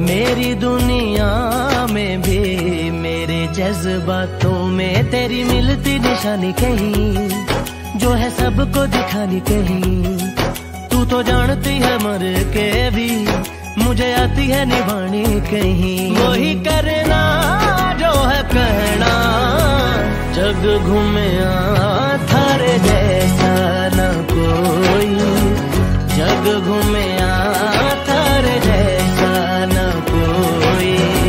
मेरी 0.00 0.54
दुनिया 0.54 1.86
में 1.90 2.22
भी, 2.22 2.40
मेरे 2.90 3.46
जज्बातों 3.46 4.64
में 4.64 5.10
तेरी 5.10 5.44
मिलती 5.44 5.98
निशानी 5.98 6.52
कहीं, 6.52 7.28
जो 7.98 8.10
है 8.10 8.30
सबको 8.30 8.86
दिखानी 8.86 9.40
कहीं। 9.40 10.35
तू 11.16 11.22
जानती 11.22 11.70
है 11.70 11.96
मर 11.98 12.44
के 12.48 12.90
भी। 12.90 13.28
मुझे 13.78 14.12
आती 14.14 14.46
है 14.46 14.64
निभानी 14.64 15.24
कहीं। 15.24 16.16
वही 16.16 16.54
करना 16.54 17.20
जो 18.00 18.12
है 18.28 18.42
कहना। 18.42 19.12
जग 20.32 20.82
घूमे 20.84 21.28
थारे 22.26 22.78
जैसा 22.78 23.54
न 23.94 24.26
कोई। 24.32 25.14
जग 26.16 26.64
घूमे 26.66 27.06
थारे 28.08 28.60
जैसा 28.60 29.32
न 29.64 29.92
कोई। 30.10 31.25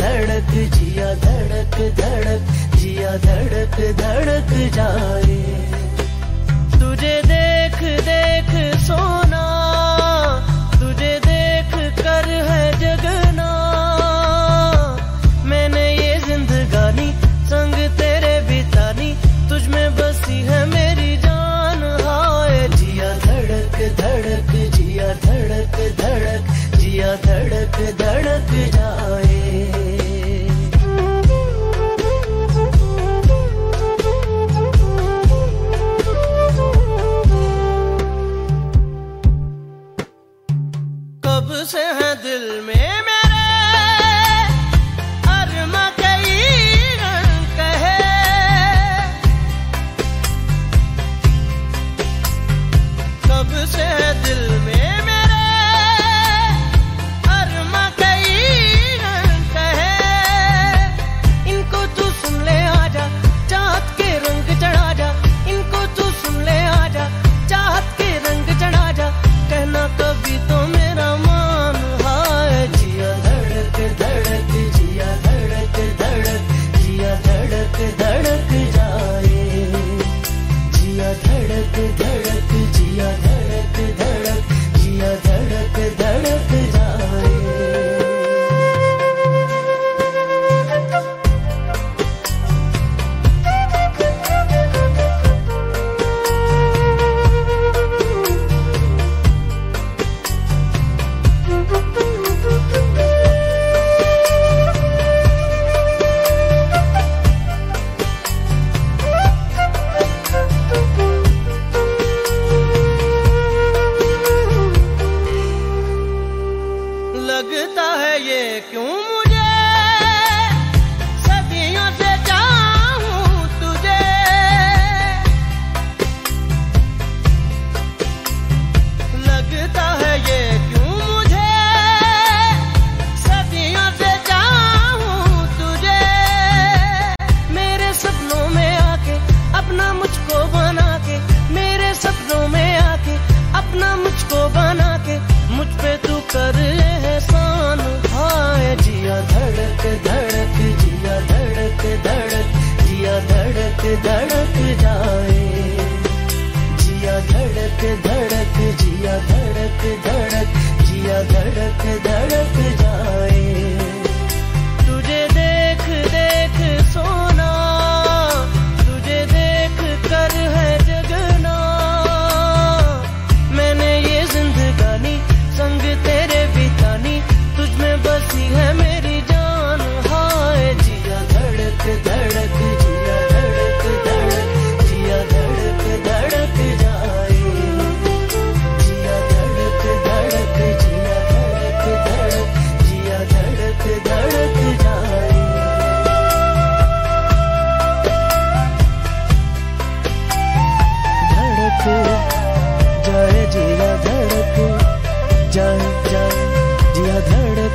धड़क 0.00 0.50
जिया 0.74 1.14
धड़क 1.24 1.76
धड़क 2.00 2.76
जिया 2.76 3.16
धड़क 3.26 3.76
धड़क 4.00 4.52
जाए। 4.74 5.40
तुझे 6.80 7.14
देख 7.26 7.78
देख 8.08 8.50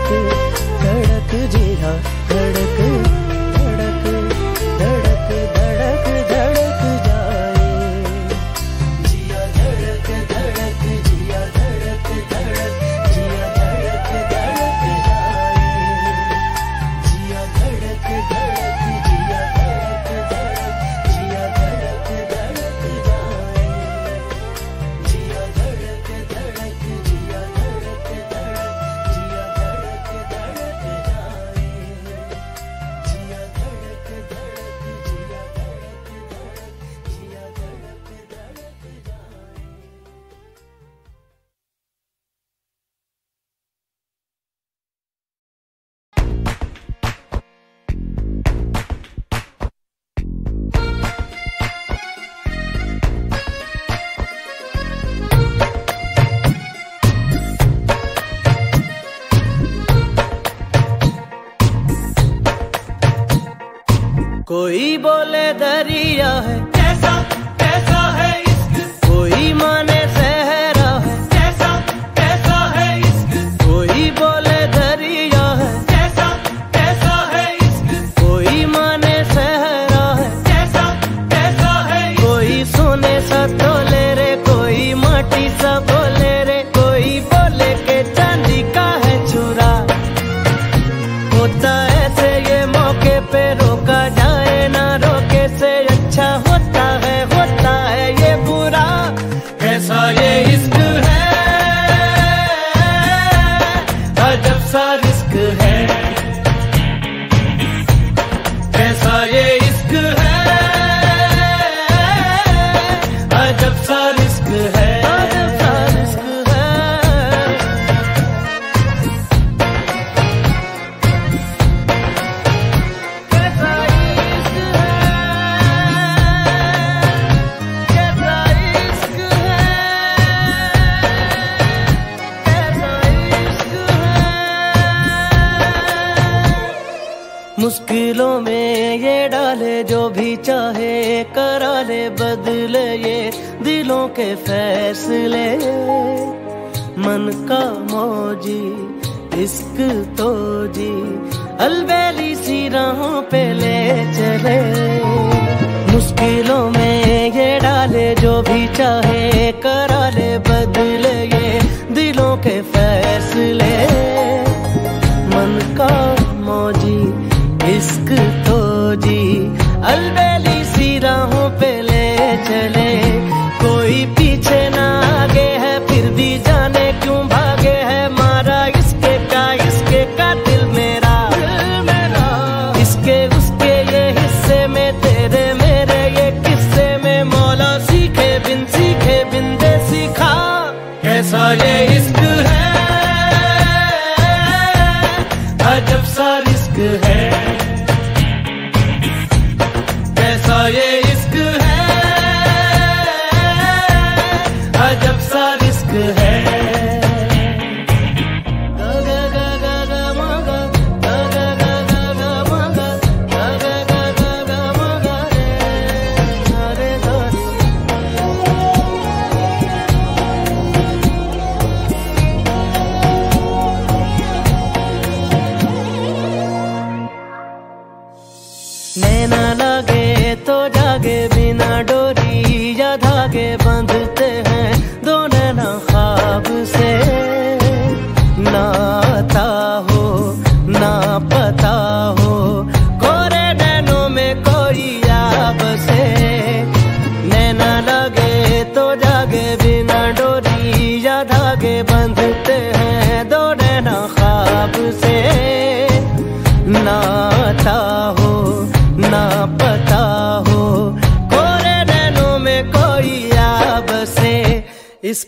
Thank 0.09 0.31
you. 0.31 0.47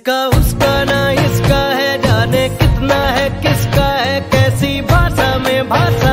इसका 0.10 0.38
उसका 0.38 0.84
ना 0.84 0.99
इसका 1.14 1.60
है 1.72 1.91
जाने 2.02 2.48
कितना 2.52 2.95
है 2.95 3.30
किसका 3.41 3.86
है 3.88 4.19
कैसी 4.31 4.72
भाषा 4.84 5.27
में 5.38 5.69
भाषा 5.69 6.09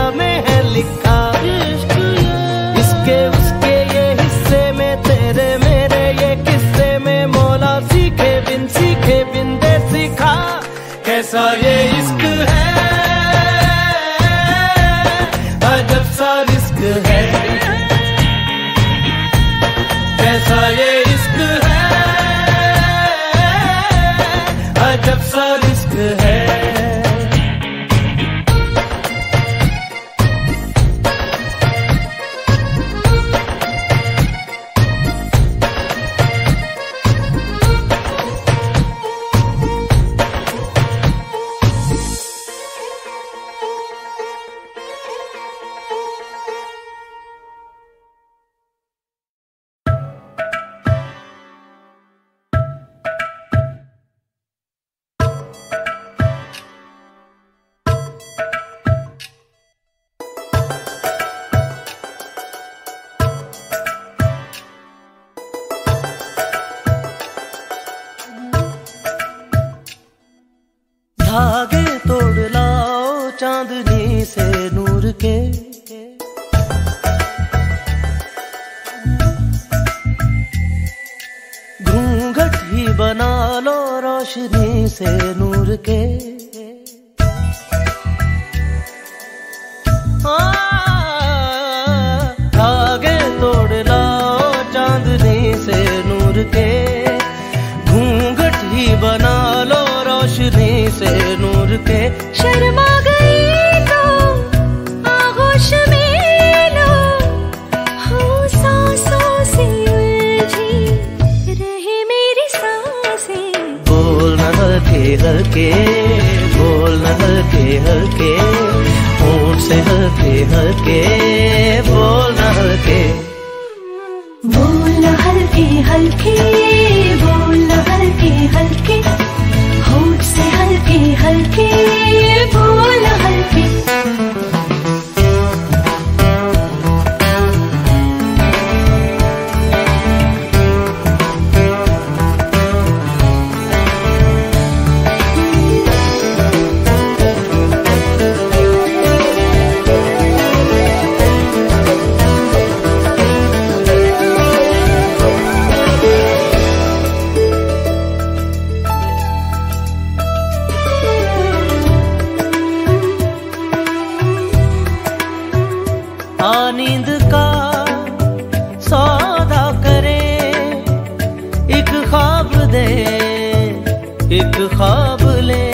ख्वाब 174.77 175.23
ले। 175.40 175.66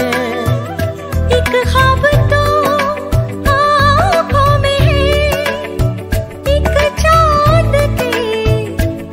एक 1.36 1.48
ख्वाब 1.68 2.04
तो 2.32 2.42
आँखों 3.52 4.50
में 4.58 4.78
है। 4.80 5.06
एक 6.52 6.68
चाँद 7.00 7.74
के 7.98 8.12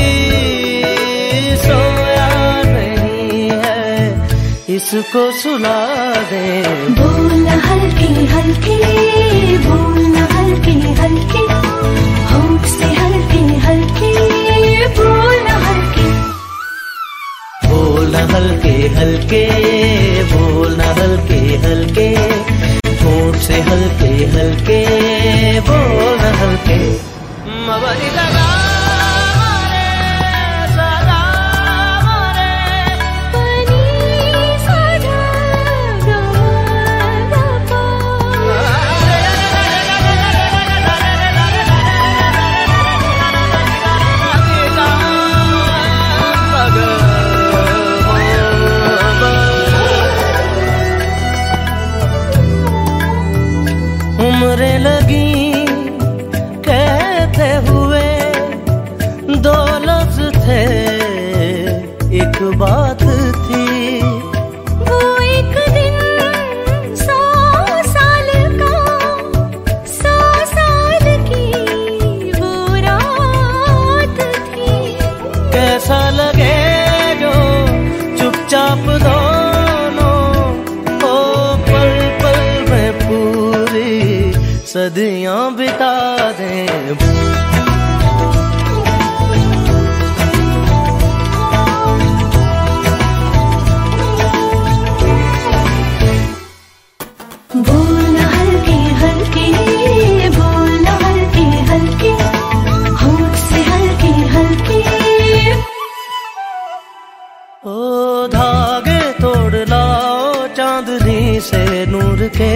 सोया 1.65 2.29
नहीं 2.69 3.49
है। 3.63 3.81
इसको 4.75 5.25
सुला 5.41 5.81
दे। 6.31 6.45
बोल 7.01 7.47
हल्के 7.67 8.13
हल्के 8.35 8.79
बोल 9.67 10.15
हल्के 10.35 10.79
हल्के। 11.01 11.62
हल्के 13.23 13.39
हल्के 13.65 14.87
बोल 14.97 15.47
हल्के। 15.65 16.07
बोल 17.67 18.15
हल्के 18.15 18.73
हल्के 18.97 19.43
बोल 20.33 20.81
हल्के 20.99 21.39
हल्के। 21.65 22.07
होठ 23.03 23.35
से 23.45 23.61
हल्के 23.69 24.11
हल्के 24.35 24.79
बोल 25.69 26.25
हल्के। 26.41 26.79
मबरी 27.67 28.09
के 112.37 112.51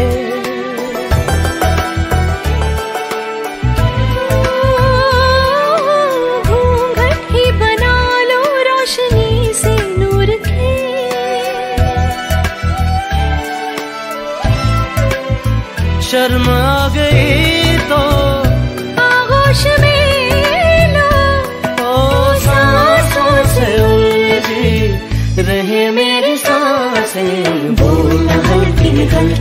बना 7.60 7.94
लो 8.30 8.42
रोशनी 8.68 9.54
से 9.62 9.76
नूर 10.00 10.30
शर्म 16.10 16.46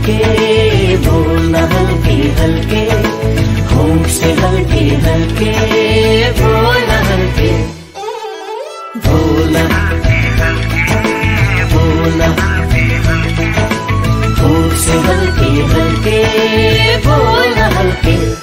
हल्के 0.07 0.95
बोलना 1.05 1.59
हल्के 1.71 2.13
हल्के, 2.39 2.83
होंठ 3.71 4.07
से 4.17 4.31
हल्के 4.39 4.83
हल्के 5.05 5.51
बोलना 6.39 6.99
हल्के 7.09 7.51
बोलना 9.07 9.63
बोलना 11.73 12.29
होंठ 14.39 14.73
से 14.85 14.99
हल्के 15.07 15.51
हल्के 15.73 16.17
बोल 17.07 17.53
हल्के। 17.77 18.36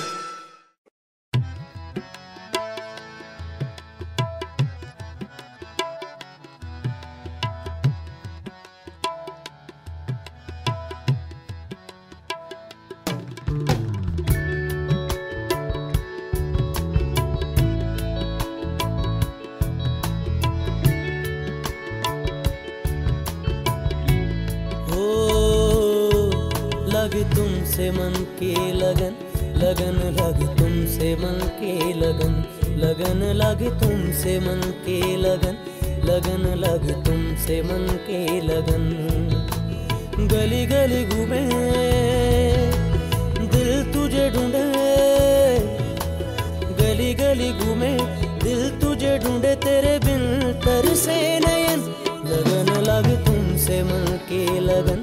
लगन 54.74 55.02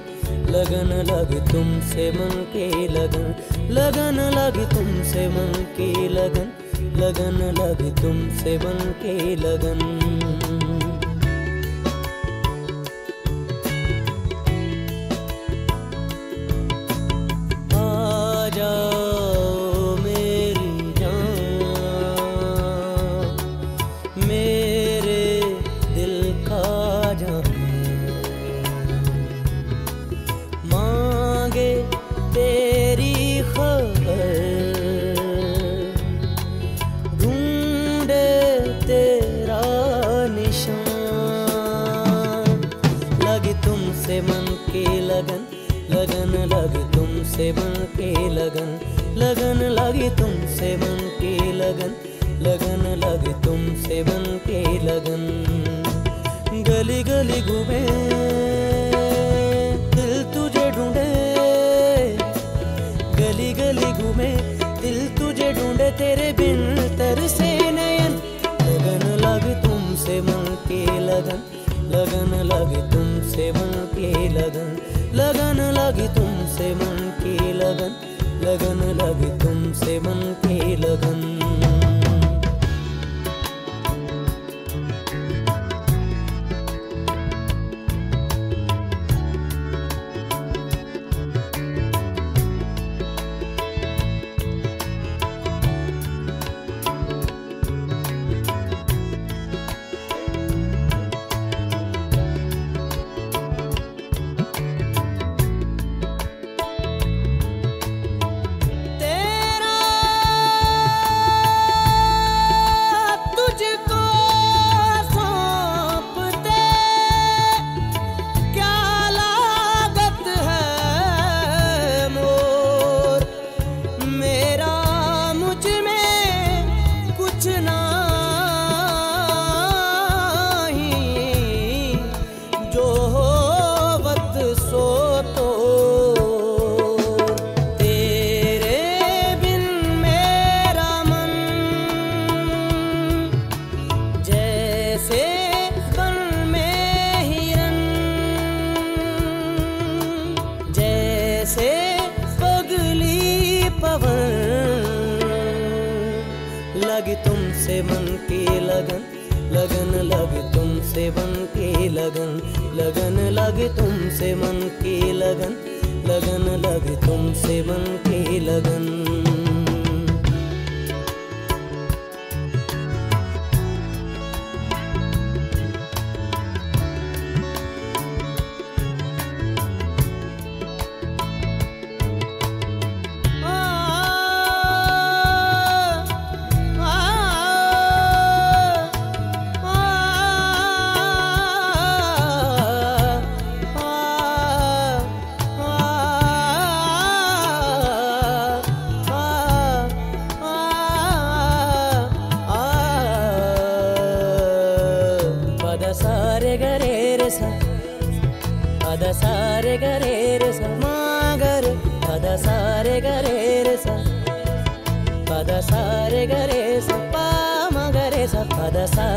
लगन 0.52 0.91
लग 1.11 1.31
तुमसे 1.52 2.11
मन 2.11 2.34
की 2.53 2.88
लगन 2.88 3.35
लगन 3.72 4.19
लग 4.35 4.57
तुमसे 4.73 5.27
मन 5.27 5.53
की 5.77 6.07
लगन 6.10 6.52
लगन 7.02 7.39
लग 7.60 8.02
तुमसे 8.02 8.57
मन 8.57 8.80
की 9.03 9.35
लगन। 9.35 10.50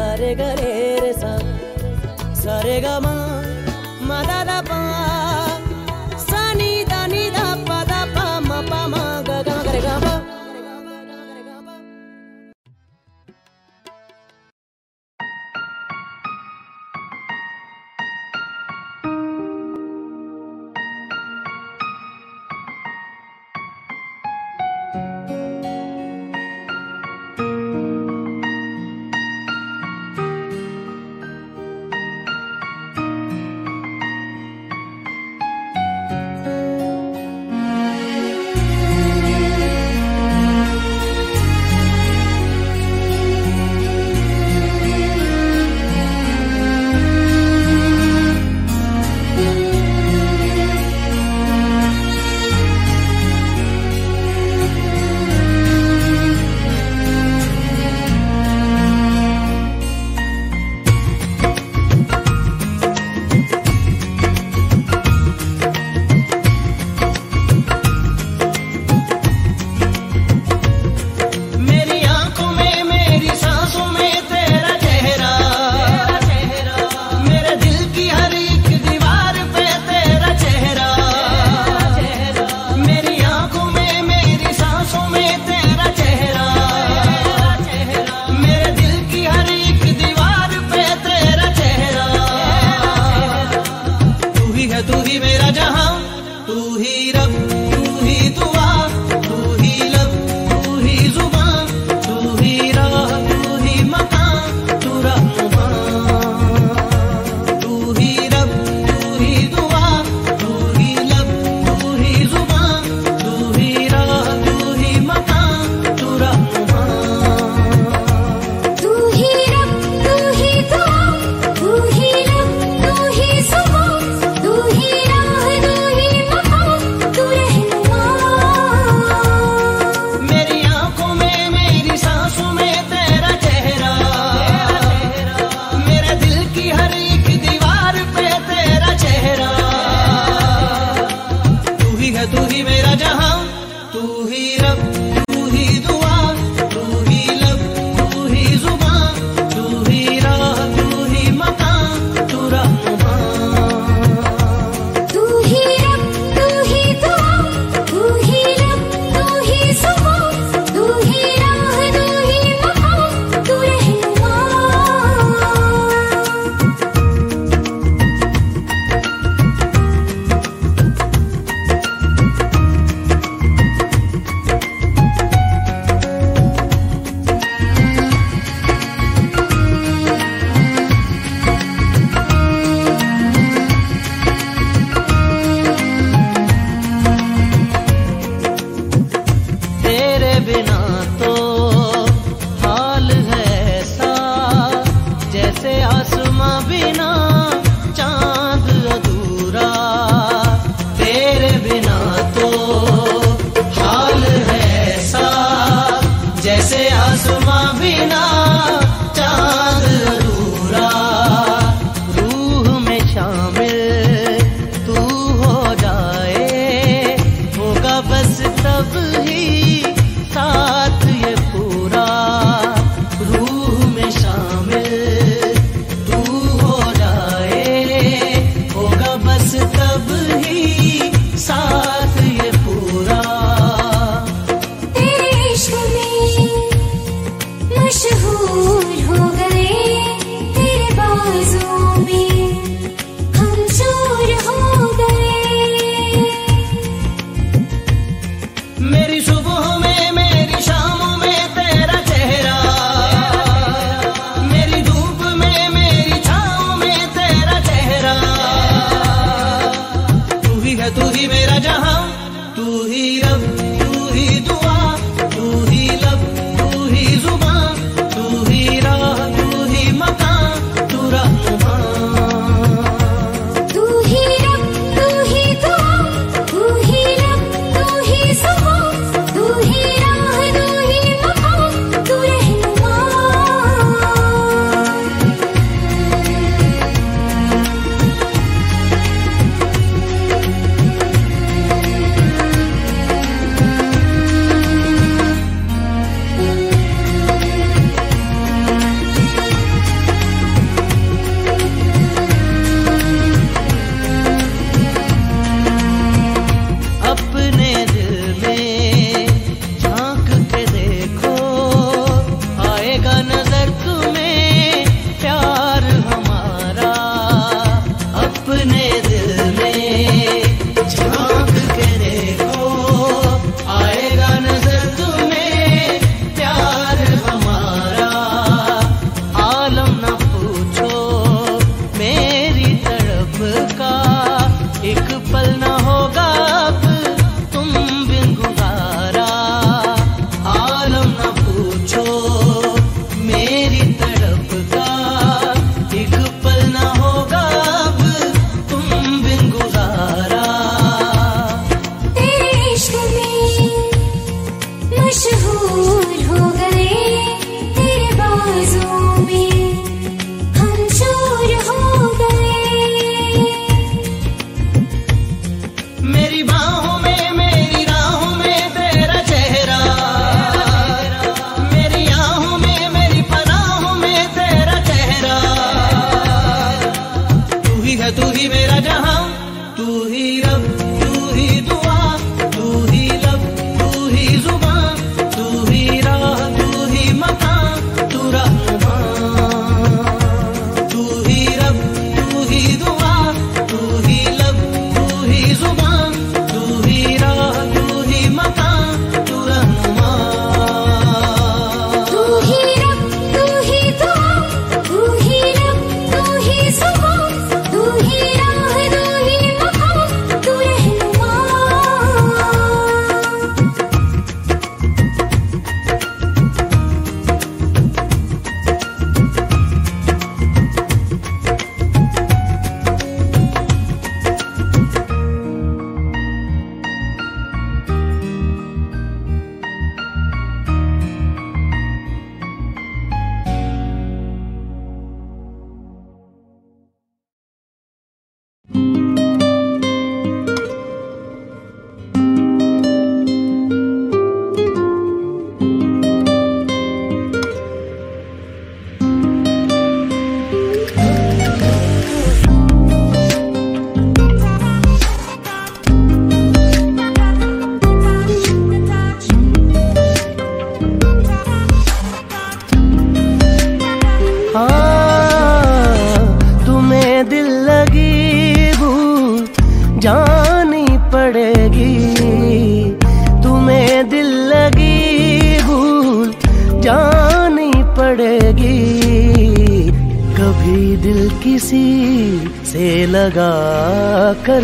सारे 0.04 0.34
गे 0.38 0.48
रे 0.56 1.12
सा 1.20 1.30
सारे 2.42 2.76
गा 2.84 2.92
मा 3.00 4.20
दा 4.28 4.60
पा। 4.68 5.53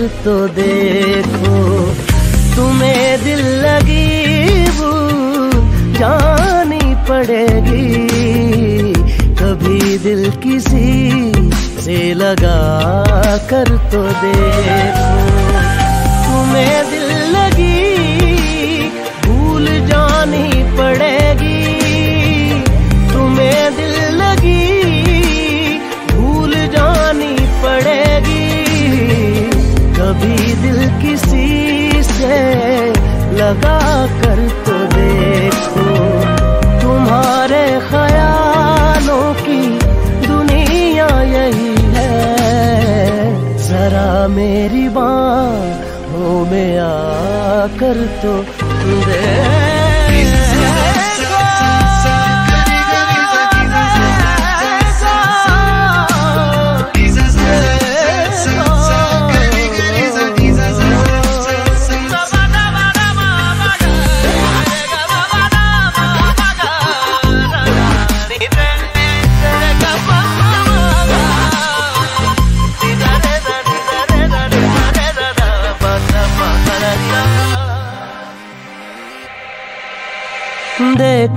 कर 0.00 0.06
तो 0.24 0.34
देखो, 0.48 1.56
तुम्हें 2.56 3.24
दिल 3.24 3.40
लगी 3.64 4.64
वो 4.78 4.92
जानी 5.98 6.94
पड़ेगी। 7.08 7.90
कभी 9.42 9.98
दिल 9.98 10.30
किसी 10.44 11.32
से 11.82 11.98
लगा 12.14 12.60
कर 13.50 13.76
तो 13.92 14.02
देखो। 14.24 14.99
लगा 33.50 34.06
कर 34.06 34.40
तो 34.66 34.74
देखो, 34.94 35.84
तुम्हारे 36.82 37.64
ख्यालों 37.88 39.34
की 39.40 39.62
दुनिया 40.26 41.08
यही 41.22 41.74
है। 41.96 42.12
जरा 43.68 44.28
मेरी 44.28 44.88
बाहों 44.88 46.38
में 46.46 46.78
आकर 46.78 48.06
तो 48.22 48.36
देख। 49.06 49.69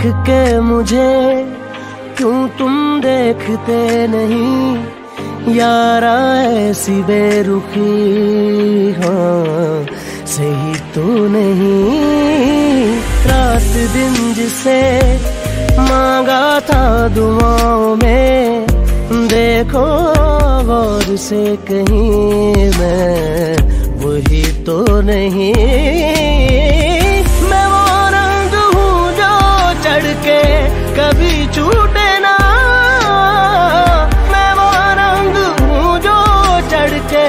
के 0.05 0.59
मुझे 0.59 1.11
क्यों 2.17 2.47
तुम 2.47 3.01
देखते 3.01 4.07
नहीं? 4.07 4.75
यारा 5.55 6.17
ऐसी 6.43 7.01
बेरुखी 7.03 8.91
हाँ 8.91 9.85
सही 10.25 10.75
तो 10.95 11.05
नहीं। 11.27 11.91
रात 13.27 13.71
दिन 13.93 14.33
जिसे 14.33 14.79
मांगा 15.79 16.59
था 16.59 17.07
दुआओं 17.07 17.95
में, 17.95 18.67
देखो 19.27 19.85
गौर 20.65 21.15
से 21.17 21.55
कहीं 21.71 22.69
मैं 22.79 23.55
वही 24.05 24.43
तो 24.63 25.01
नहीं। 25.01 26.12
कभी 30.97 31.35
छूटे 31.53 32.09
ना 32.19 32.33
मैं 34.31 34.51
वो 34.59 34.69
रंग 34.99 35.37
हूँ 35.61 35.99
जो 35.99 36.17
चढ़ 36.71 36.93
के 37.13 37.25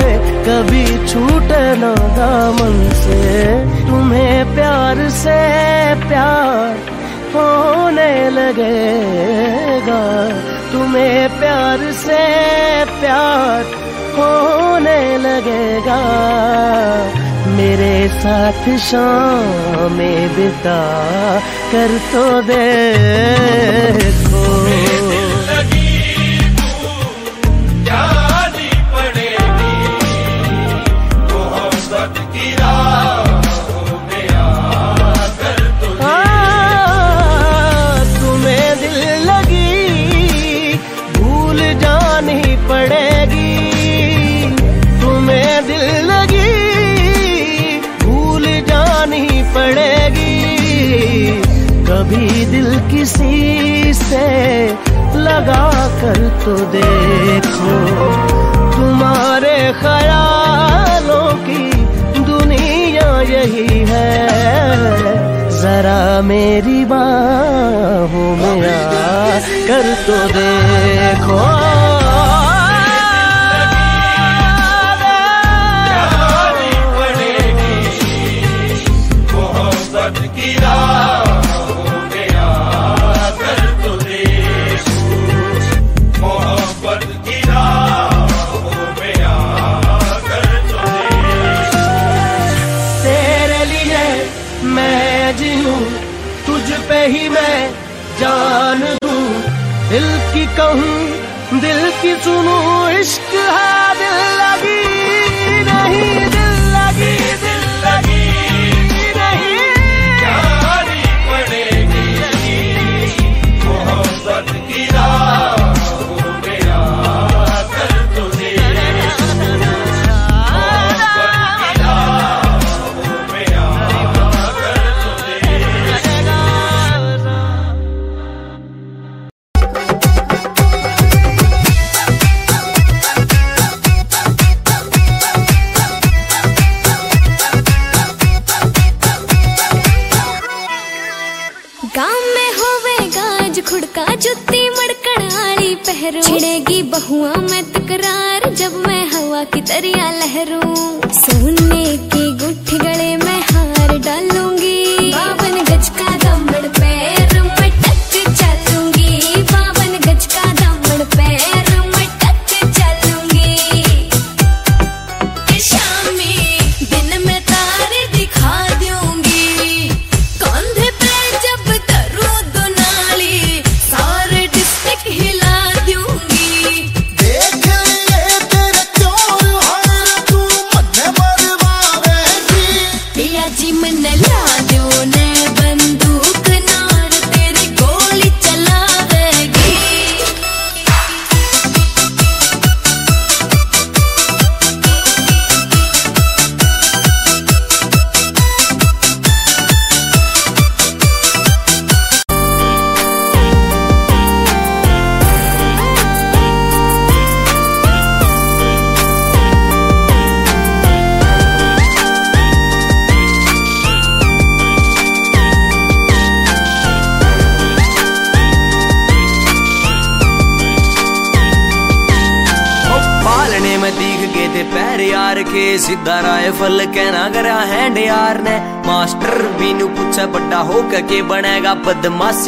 कभी 0.48 0.84
छूटे 1.08 1.62
ना 1.76 1.92
दामन 2.18 2.76
से। 3.02 3.20
तुम्हें 3.86 4.54
प्यार 4.54 5.08
से 5.20 5.38
प्यार 6.08 6.76
होने 7.34 8.12
लगेगा। 8.30 10.02
तुम्हें 10.72 11.40
प्यार 11.40 11.90
से 12.04 12.22
प्यार 13.00 13.64
होने 14.18 15.00
लगेगा। 15.18 16.00
मेरे 17.56 17.96
साथ 18.20 18.62
शाम 18.84 19.92
में 19.92 20.34
बिता। 20.36 20.80
कर 21.74 21.96
तो 22.12 22.24
देखो 22.48 24.23
से 54.14 54.66
लगा 55.18 55.62
कर 56.00 56.18
तो 56.44 56.56
देखो। 56.74 57.72
तुम्हारे 58.76 59.56
ख्यालों 59.80 61.28
की 61.46 61.70
दुनिया 62.20 63.08
यही 63.20 63.78
है। 63.78 64.12
जरा 65.62 66.22
मेरी 66.22 66.84
बाहों 66.84 68.30
में 68.36 68.66
आ 68.94 69.38
कर 69.68 69.92
तो 70.06 70.18
देखो। 70.28 72.03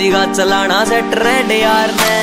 बदमाशी 0.05 0.09
का 0.11 0.23
चलाना 0.33 0.83
सेट 0.85 1.13
रेड 1.17 1.51
यार 1.51 1.91
ने 1.91 2.17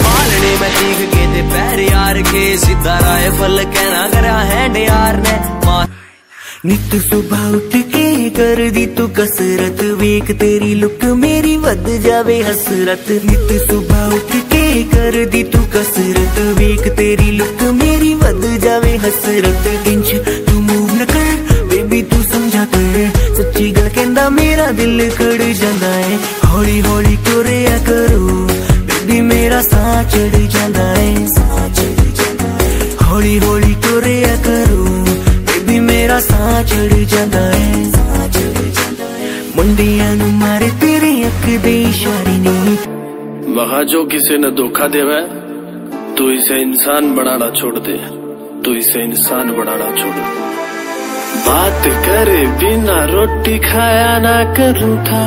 पालने 0.00 0.50
में 0.60 0.72
चीख 0.78 0.98
के 1.12 1.22
ते 1.34 1.42
पैर 1.52 1.80
यार 1.82 2.20
के 2.22 2.42
सीधा 2.58 2.98
राइफल 3.00 3.64
कहना 3.74 4.02
करा 4.12 4.36
हैंड 4.50 4.76
यार 4.78 5.16
ने 5.18 5.36
मा- 5.66 5.86
ਨਿਤ 6.66 6.94
ਸੁਬਾਹ 7.02 7.44
ਉੱਠ 7.56 7.76
ਕੇ 7.92 8.28
ਕਰਦੀ 8.36 8.84
ਤੂੰ 8.96 9.08
ਕਸਰਤ 9.16 9.82
ਵੇਖ 9.98 10.30
ਤੇਰੀ 10.40 10.74
ਲੁੱਕ 10.74 11.04
ਮੇਰੀ 11.20 11.56
ਵੱਧ 11.64 11.88
ਜਾਵੇ 12.06 12.42
ਹਸਰਤ 12.44 13.10
ਨਿਤ 13.24 13.52
ਸੁਬਾਹ 13.68 13.81
धोखा 44.63 44.85
देवा, 44.87 45.15
तू 46.17 46.29
इसे 46.31 46.55
इंसान 46.61 47.15
बनाना 47.15 47.49
छोड़ 47.51 47.79
दे 47.79 47.95
तू 48.63 48.73
इसे 48.73 49.01
इंसान 49.03 49.49
बनाना 49.51 49.89
छोड़। 49.95 50.13
दे 50.15 50.21
बात 51.47 51.87
करे 52.05 52.45
बिना 52.59 52.99
रोटी 53.05 53.57
खाया 53.59 54.13
ना 54.19 54.37
करूँ 54.53 54.95
था, 55.03 55.23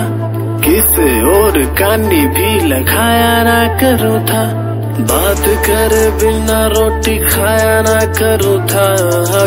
किसे 0.64 1.08
और 1.32 1.58
कानी 1.76 2.22
भी 2.36 2.48
लगाया 2.68 3.34
ना 3.44 3.58
करूँ 3.76 4.20
था। 4.26 4.44
बात 5.04 5.44
करे 5.66 6.04
बिना 6.16 6.60
रोटी 6.74 7.18
खाया 7.26 7.76
ना 7.82 7.98
करूँ 8.16 8.58
था, 8.66 8.88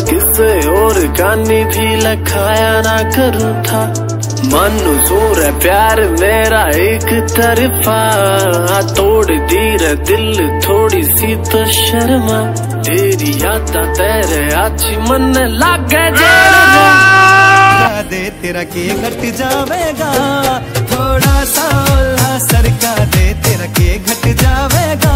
किसे 0.10 0.52
और 0.76 1.02
कानी 1.18 1.64
भी 1.74 1.95
लगाया 2.03 2.72
ना 2.82 2.98
करूँ 3.10 3.53
था। 3.64 3.84
मंजूर 4.45 5.40
है, 5.44 5.60
प्यार 5.60 6.02
मेरा 6.02 6.61
एक 6.76 7.10
तरफा। 7.36 7.99
तोड़ 8.82 9.26
दी 9.26 9.78
रे 9.78 9.94
दिल, 9.95 10.61
थोड़ी 10.61 11.03
सी 11.03 11.36
तो 11.36 11.66
शर्मा। 11.72 12.40
तेरी 12.84 13.32
यादा 13.44 13.84
तेरे 13.94 14.41
अच्छी 14.56 14.98
मन 14.98 15.34
लागे 15.60 16.06
दे, 18.10 18.30
तेरा 18.41 18.64
के 18.64 18.86
घट 18.90 19.22
जावेगा। 19.38 20.11
थोड़ा 20.91 21.44
सा 21.45 21.66
उल्हा 21.94 22.38
सरका 22.40 22.94
दे, 23.06 23.34
तेरा 23.44 23.66
के 23.66 23.90
घट 23.99 24.24
जावेगा। 24.41 25.16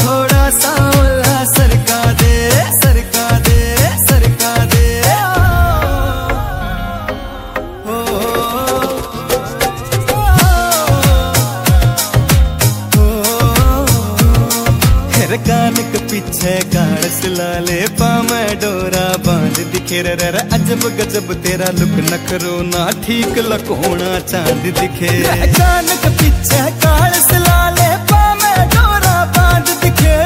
थोड़ा 0.00 0.44
सा 0.50 0.72
उल्हा 1.00 1.44
सरका 1.44 1.79
पीछे 16.30 16.58
काड़स 16.70 17.18
लाले 17.26 17.80
पामे 17.98 18.42
डोरा 18.62 19.06
बाँध 19.26 19.56
दिखे 19.72 20.02
रे 20.06 20.28
अजब 20.54 20.82
गजब 20.98 21.32
तेरा 21.42 21.70
लुक 21.74 21.96
नखरो 22.06 22.54
ना, 22.70 22.82
ठीक 23.02 23.38
लकोना 23.50 24.10
चाँद 24.30 24.62
दिखे 24.78 25.10
कानक 25.58 26.06
पीछे 26.20 26.62
काड़स 26.86 27.28
लाले 27.46 27.90
पामे 28.12 28.54
डोरा 28.74 29.16
बाँध 29.34 29.74
दिखे 29.82 30.16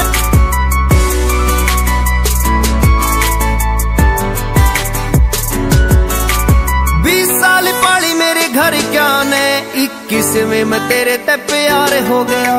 बीस 7.03 7.29
साल 7.41 7.71
पाली 7.81 8.13
मेरे 8.21 8.47
घर 8.49 8.81
क्या 8.91 9.11
ने 9.33 9.45
इक्कीस 9.83 10.35
में 10.49 10.63
मैं 10.69 10.87
तेरे 10.89 11.17
ते 11.25 11.35
प्यार 11.49 12.03
हो 12.09 12.23
गया। 12.25 12.57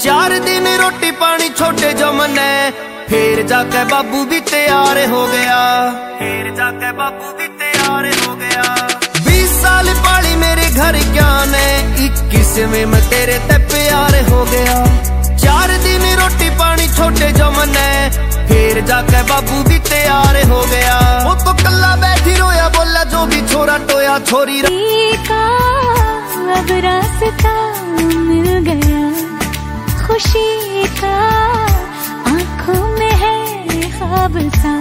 चार 0.00 0.32
दिन 0.38 0.66
रोटी 0.80 1.10
पानी 1.20 1.48
छोटे 1.50 1.92
जो 1.92 2.12
मने 2.12 2.50
फिर 3.08 3.42
जाके 3.46 3.84
बाबू 3.84 4.24
भी 4.30 4.40
तैयार 4.46 4.98
हो 5.10 5.22
गया। 5.26 5.58
फिर 6.18 6.50
जाके 6.56 6.90
बाबू 6.92 7.32
भी 7.38 7.46
तैयार 7.58 8.06
हो 8.18 8.34
गया। 8.36 8.62
बीस 9.26 9.50
साल 9.62 9.88
पाली 9.98 10.34
मेरे 10.36 10.68
घर 10.70 10.98
क्या 11.12 11.30
ने 11.44 11.66
इक्कीस 12.06 12.52
में 12.70 12.84
मैं 12.86 13.02
तेरे 13.10 13.38
ते 13.48 13.58
प्यार 13.66 14.14
हो 14.30 14.44
गया। 14.44 14.78
चार 15.36 15.76
दिन 15.82 16.04
रोटी 16.20 16.50
पानी 16.58 16.86
छोटे 16.96 17.32
जो 17.32 17.50
मने 17.50 17.88
फिर 18.48 18.80
जाके 18.86 19.22
बाबू 19.30 19.62
भी 19.68 19.78
तैयार 19.90 20.42
हो 20.50 20.60
गया। 20.70 20.98
वो 21.26 21.34
तो 21.44 21.52
कल्ला 21.64 21.94
बैठी 21.96 22.36
रोया, 22.38 22.68
बोला 22.68 23.04
जो 23.12 23.24
भी 23.26 23.40
छोरा 23.48 23.76
टोया, 23.90 24.18
छोरी 24.30 24.60
अब 26.58 26.70
रास्ता 26.84 27.54
मिल 28.28 28.48
गया। 28.68 29.02
खुशी 30.08 30.84
का 31.00 31.16
आँखों 32.30 32.98
में 32.98 33.12
है 33.12 33.90
ख्वाब 33.92 34.38
सा 34.54 34.72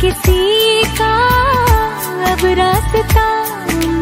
किसी 0.00 0.82
का 0.98 1.12
अब 2.32 2.44
रास्ता 2.58 3.26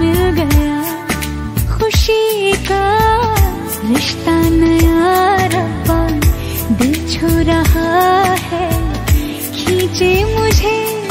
मिल 0.01 0.19
गया। 0.39 1.77
खुशी 1.77 2.53
का 2.53 2.83
रिश्ता 3.85 4.37
नया 4.49 5.37
रब्बा। 5.55 6.01
दिल 6.77 6.95
छू 7.15 7.29
रहा 7.51 8.23
है, 8.43 8.69
खींचे 9.55 10.13
मुझे 10.35 11.04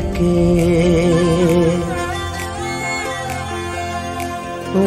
के 0.00 0.36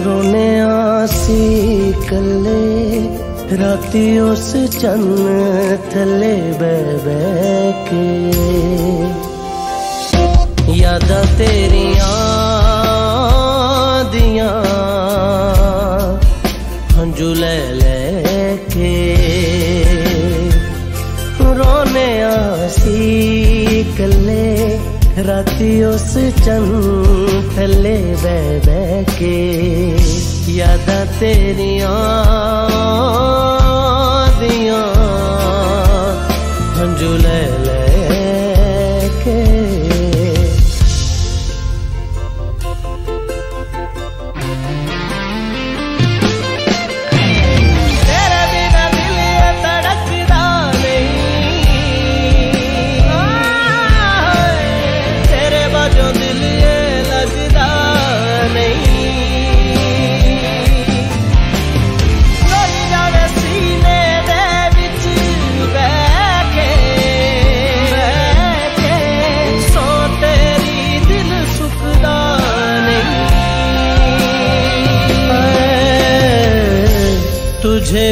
रोने 0.05 0.49
आसी 0.59 1.43
कले 2.09 2.65
राती 3.57 4.19
उस 4.19 4.51
चन्न 4.81 5.77
थले 5.91 6.35
बह 6.59 7.05
के। 7.87 8.07
यादां 10.79 11.25
तेरियाँ, 11.37 12.13
दियाँ, 14.11 14.61
हंजू 16.97 17.33
ले 17.33 17.57
राती 25.27 25.71
से 25.99 26.29
चन 26.31 26.65
बह 27.55 27.97
बह 28.65 28.91
के 29.19 29.35
याद 30.57 30.89
तेरिया 31.19 31.95
दिया 34.39 34.81
हंजू 36.79 37.11
ले 37.25 37.41
ले 37.65 37.88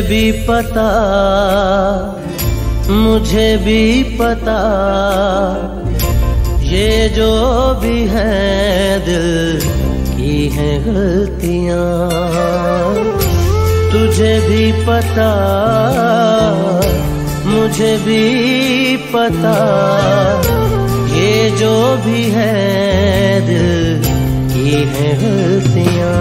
भी 0.07 0.31
पता, 0.47 0.89
मुझे 2.89 3.47
भी 3.57 4.03
पता, 4.19 4.59
ये 6.63 7.09
जो 7.09 7.31
भी 7.81 7.97
है 8.07 8.99
दिल 9.05 9.59
की 10.11 10.47
है 10.47 10.69
गलतियाँ। 10.83 12.09
तुझे 13.91 14.33
भी 14.39 14.71
पता, 14.85 15.29
मुझे 17.45 17.95
भी 17.97 18.97
पता, 19.13 19.55
ये 21.17 21.49
जो 21.51 21.75
भी 22.05 22.23
है 22.31 23.41
दिल 23.47 24.01
की 24.53 24.69
है 24.93 25.13
गलतियाँ। 25.21 26.15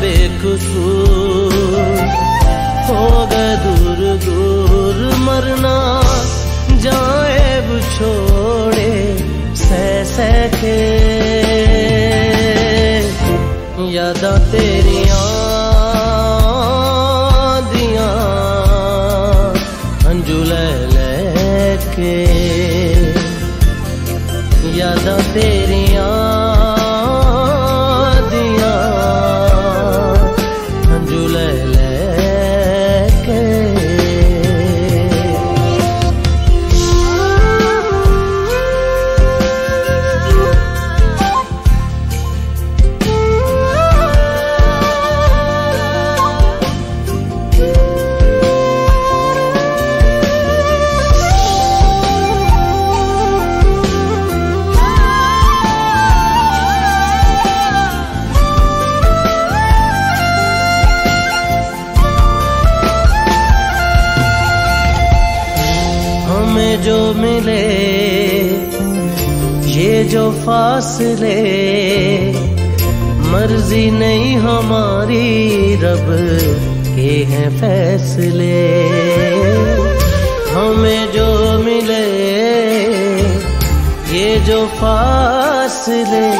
बेकसूर 0.00 1.52
हो 2.88 3.02
गए 3.32 3.52
दूर 4.24 4.98
मरना, 5.26 5.76
जाए 6.84 7.40
छोड़े 7.94 8.92
सह 9.60 9.84
सह 10.12 10.34
के 10.54 10.78
यादां 13.92 14.38
तेरियाँ, 14.52 15.26
दियाँ 17.72 18.14
अंजू 20.10 20.38
ले 20.50 20.68
ले 20.94 21.16
के 21.94 22.16
यादां 24.78 25.20
तेरियाँ। 25.34 25.91
फासले। 70.46 71.40
मर्ज़ी 73.32 73.90
नहीं 73.90 74.36
हमारी 74.36 75.74
रब 75.74 76.06
के 76.96 77.12
हैं 77.24 77.50
फैसले। 77.50 78.88
हमें 80.50 81.12
जो 81.12 81.58
मिले, 81.62 82.06
ये 84.18 84.40
जो 84.40 84.66
फासले। 84.66 86.30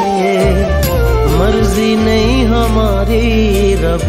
मर्ज़ी 1.37 1.95
नहीं 1.95 2.45
हमारी 2.45 3.73
रब 3.73 4.07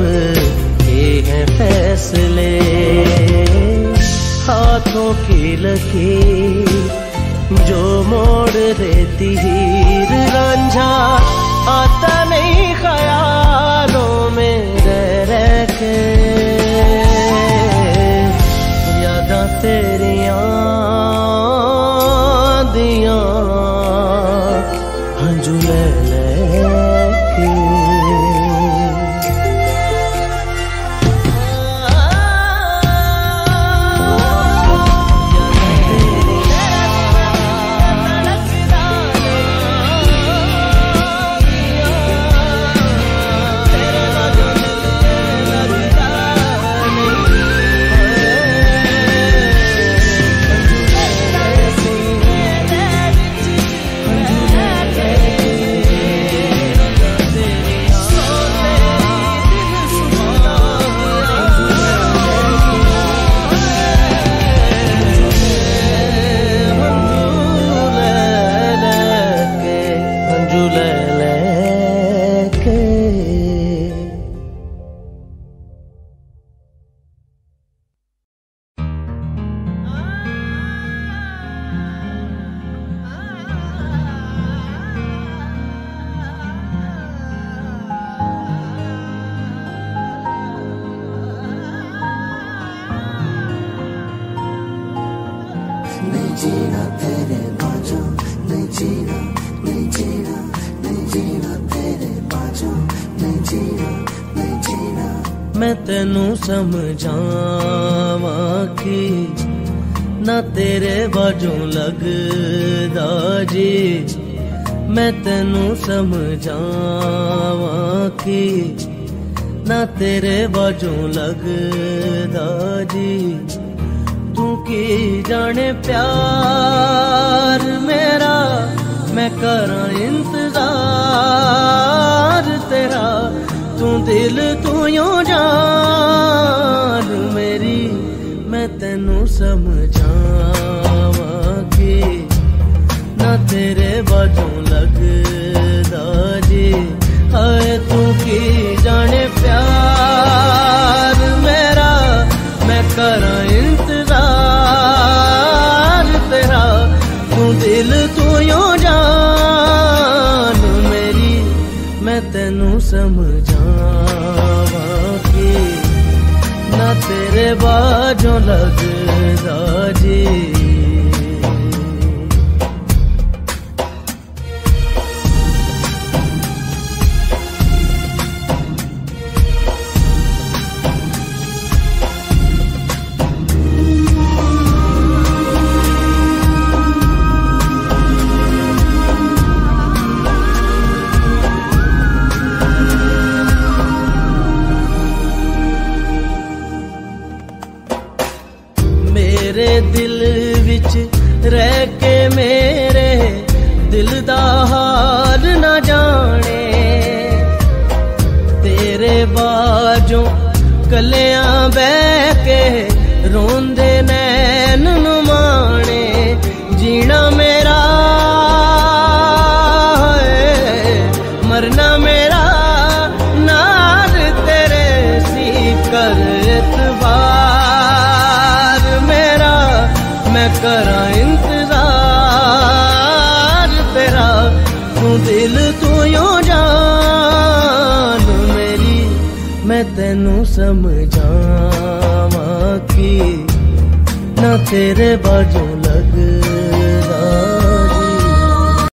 के 0.81 1.31
हैं 1.31 1.47
फैसले। 1.59 2.55
हाथों 4.45 5.15
की 5.15 5.57
लकीर 5.57 7.04
जो 7.53 8.03
मोड़ 8.03 8.51
देती 8.51 9.29
हीर 9.37 10.13
रांझा 10.35 10.91
आता 11.73 12.25
नहीं 12.31 12.75
ख्यालों 12.75 14.31
में 14.31 14.59
रह 14.87 15.25
रह 15.31 15.65
के। 15.79 15.95
यादा 19.05 19.43
से 19.61 19.75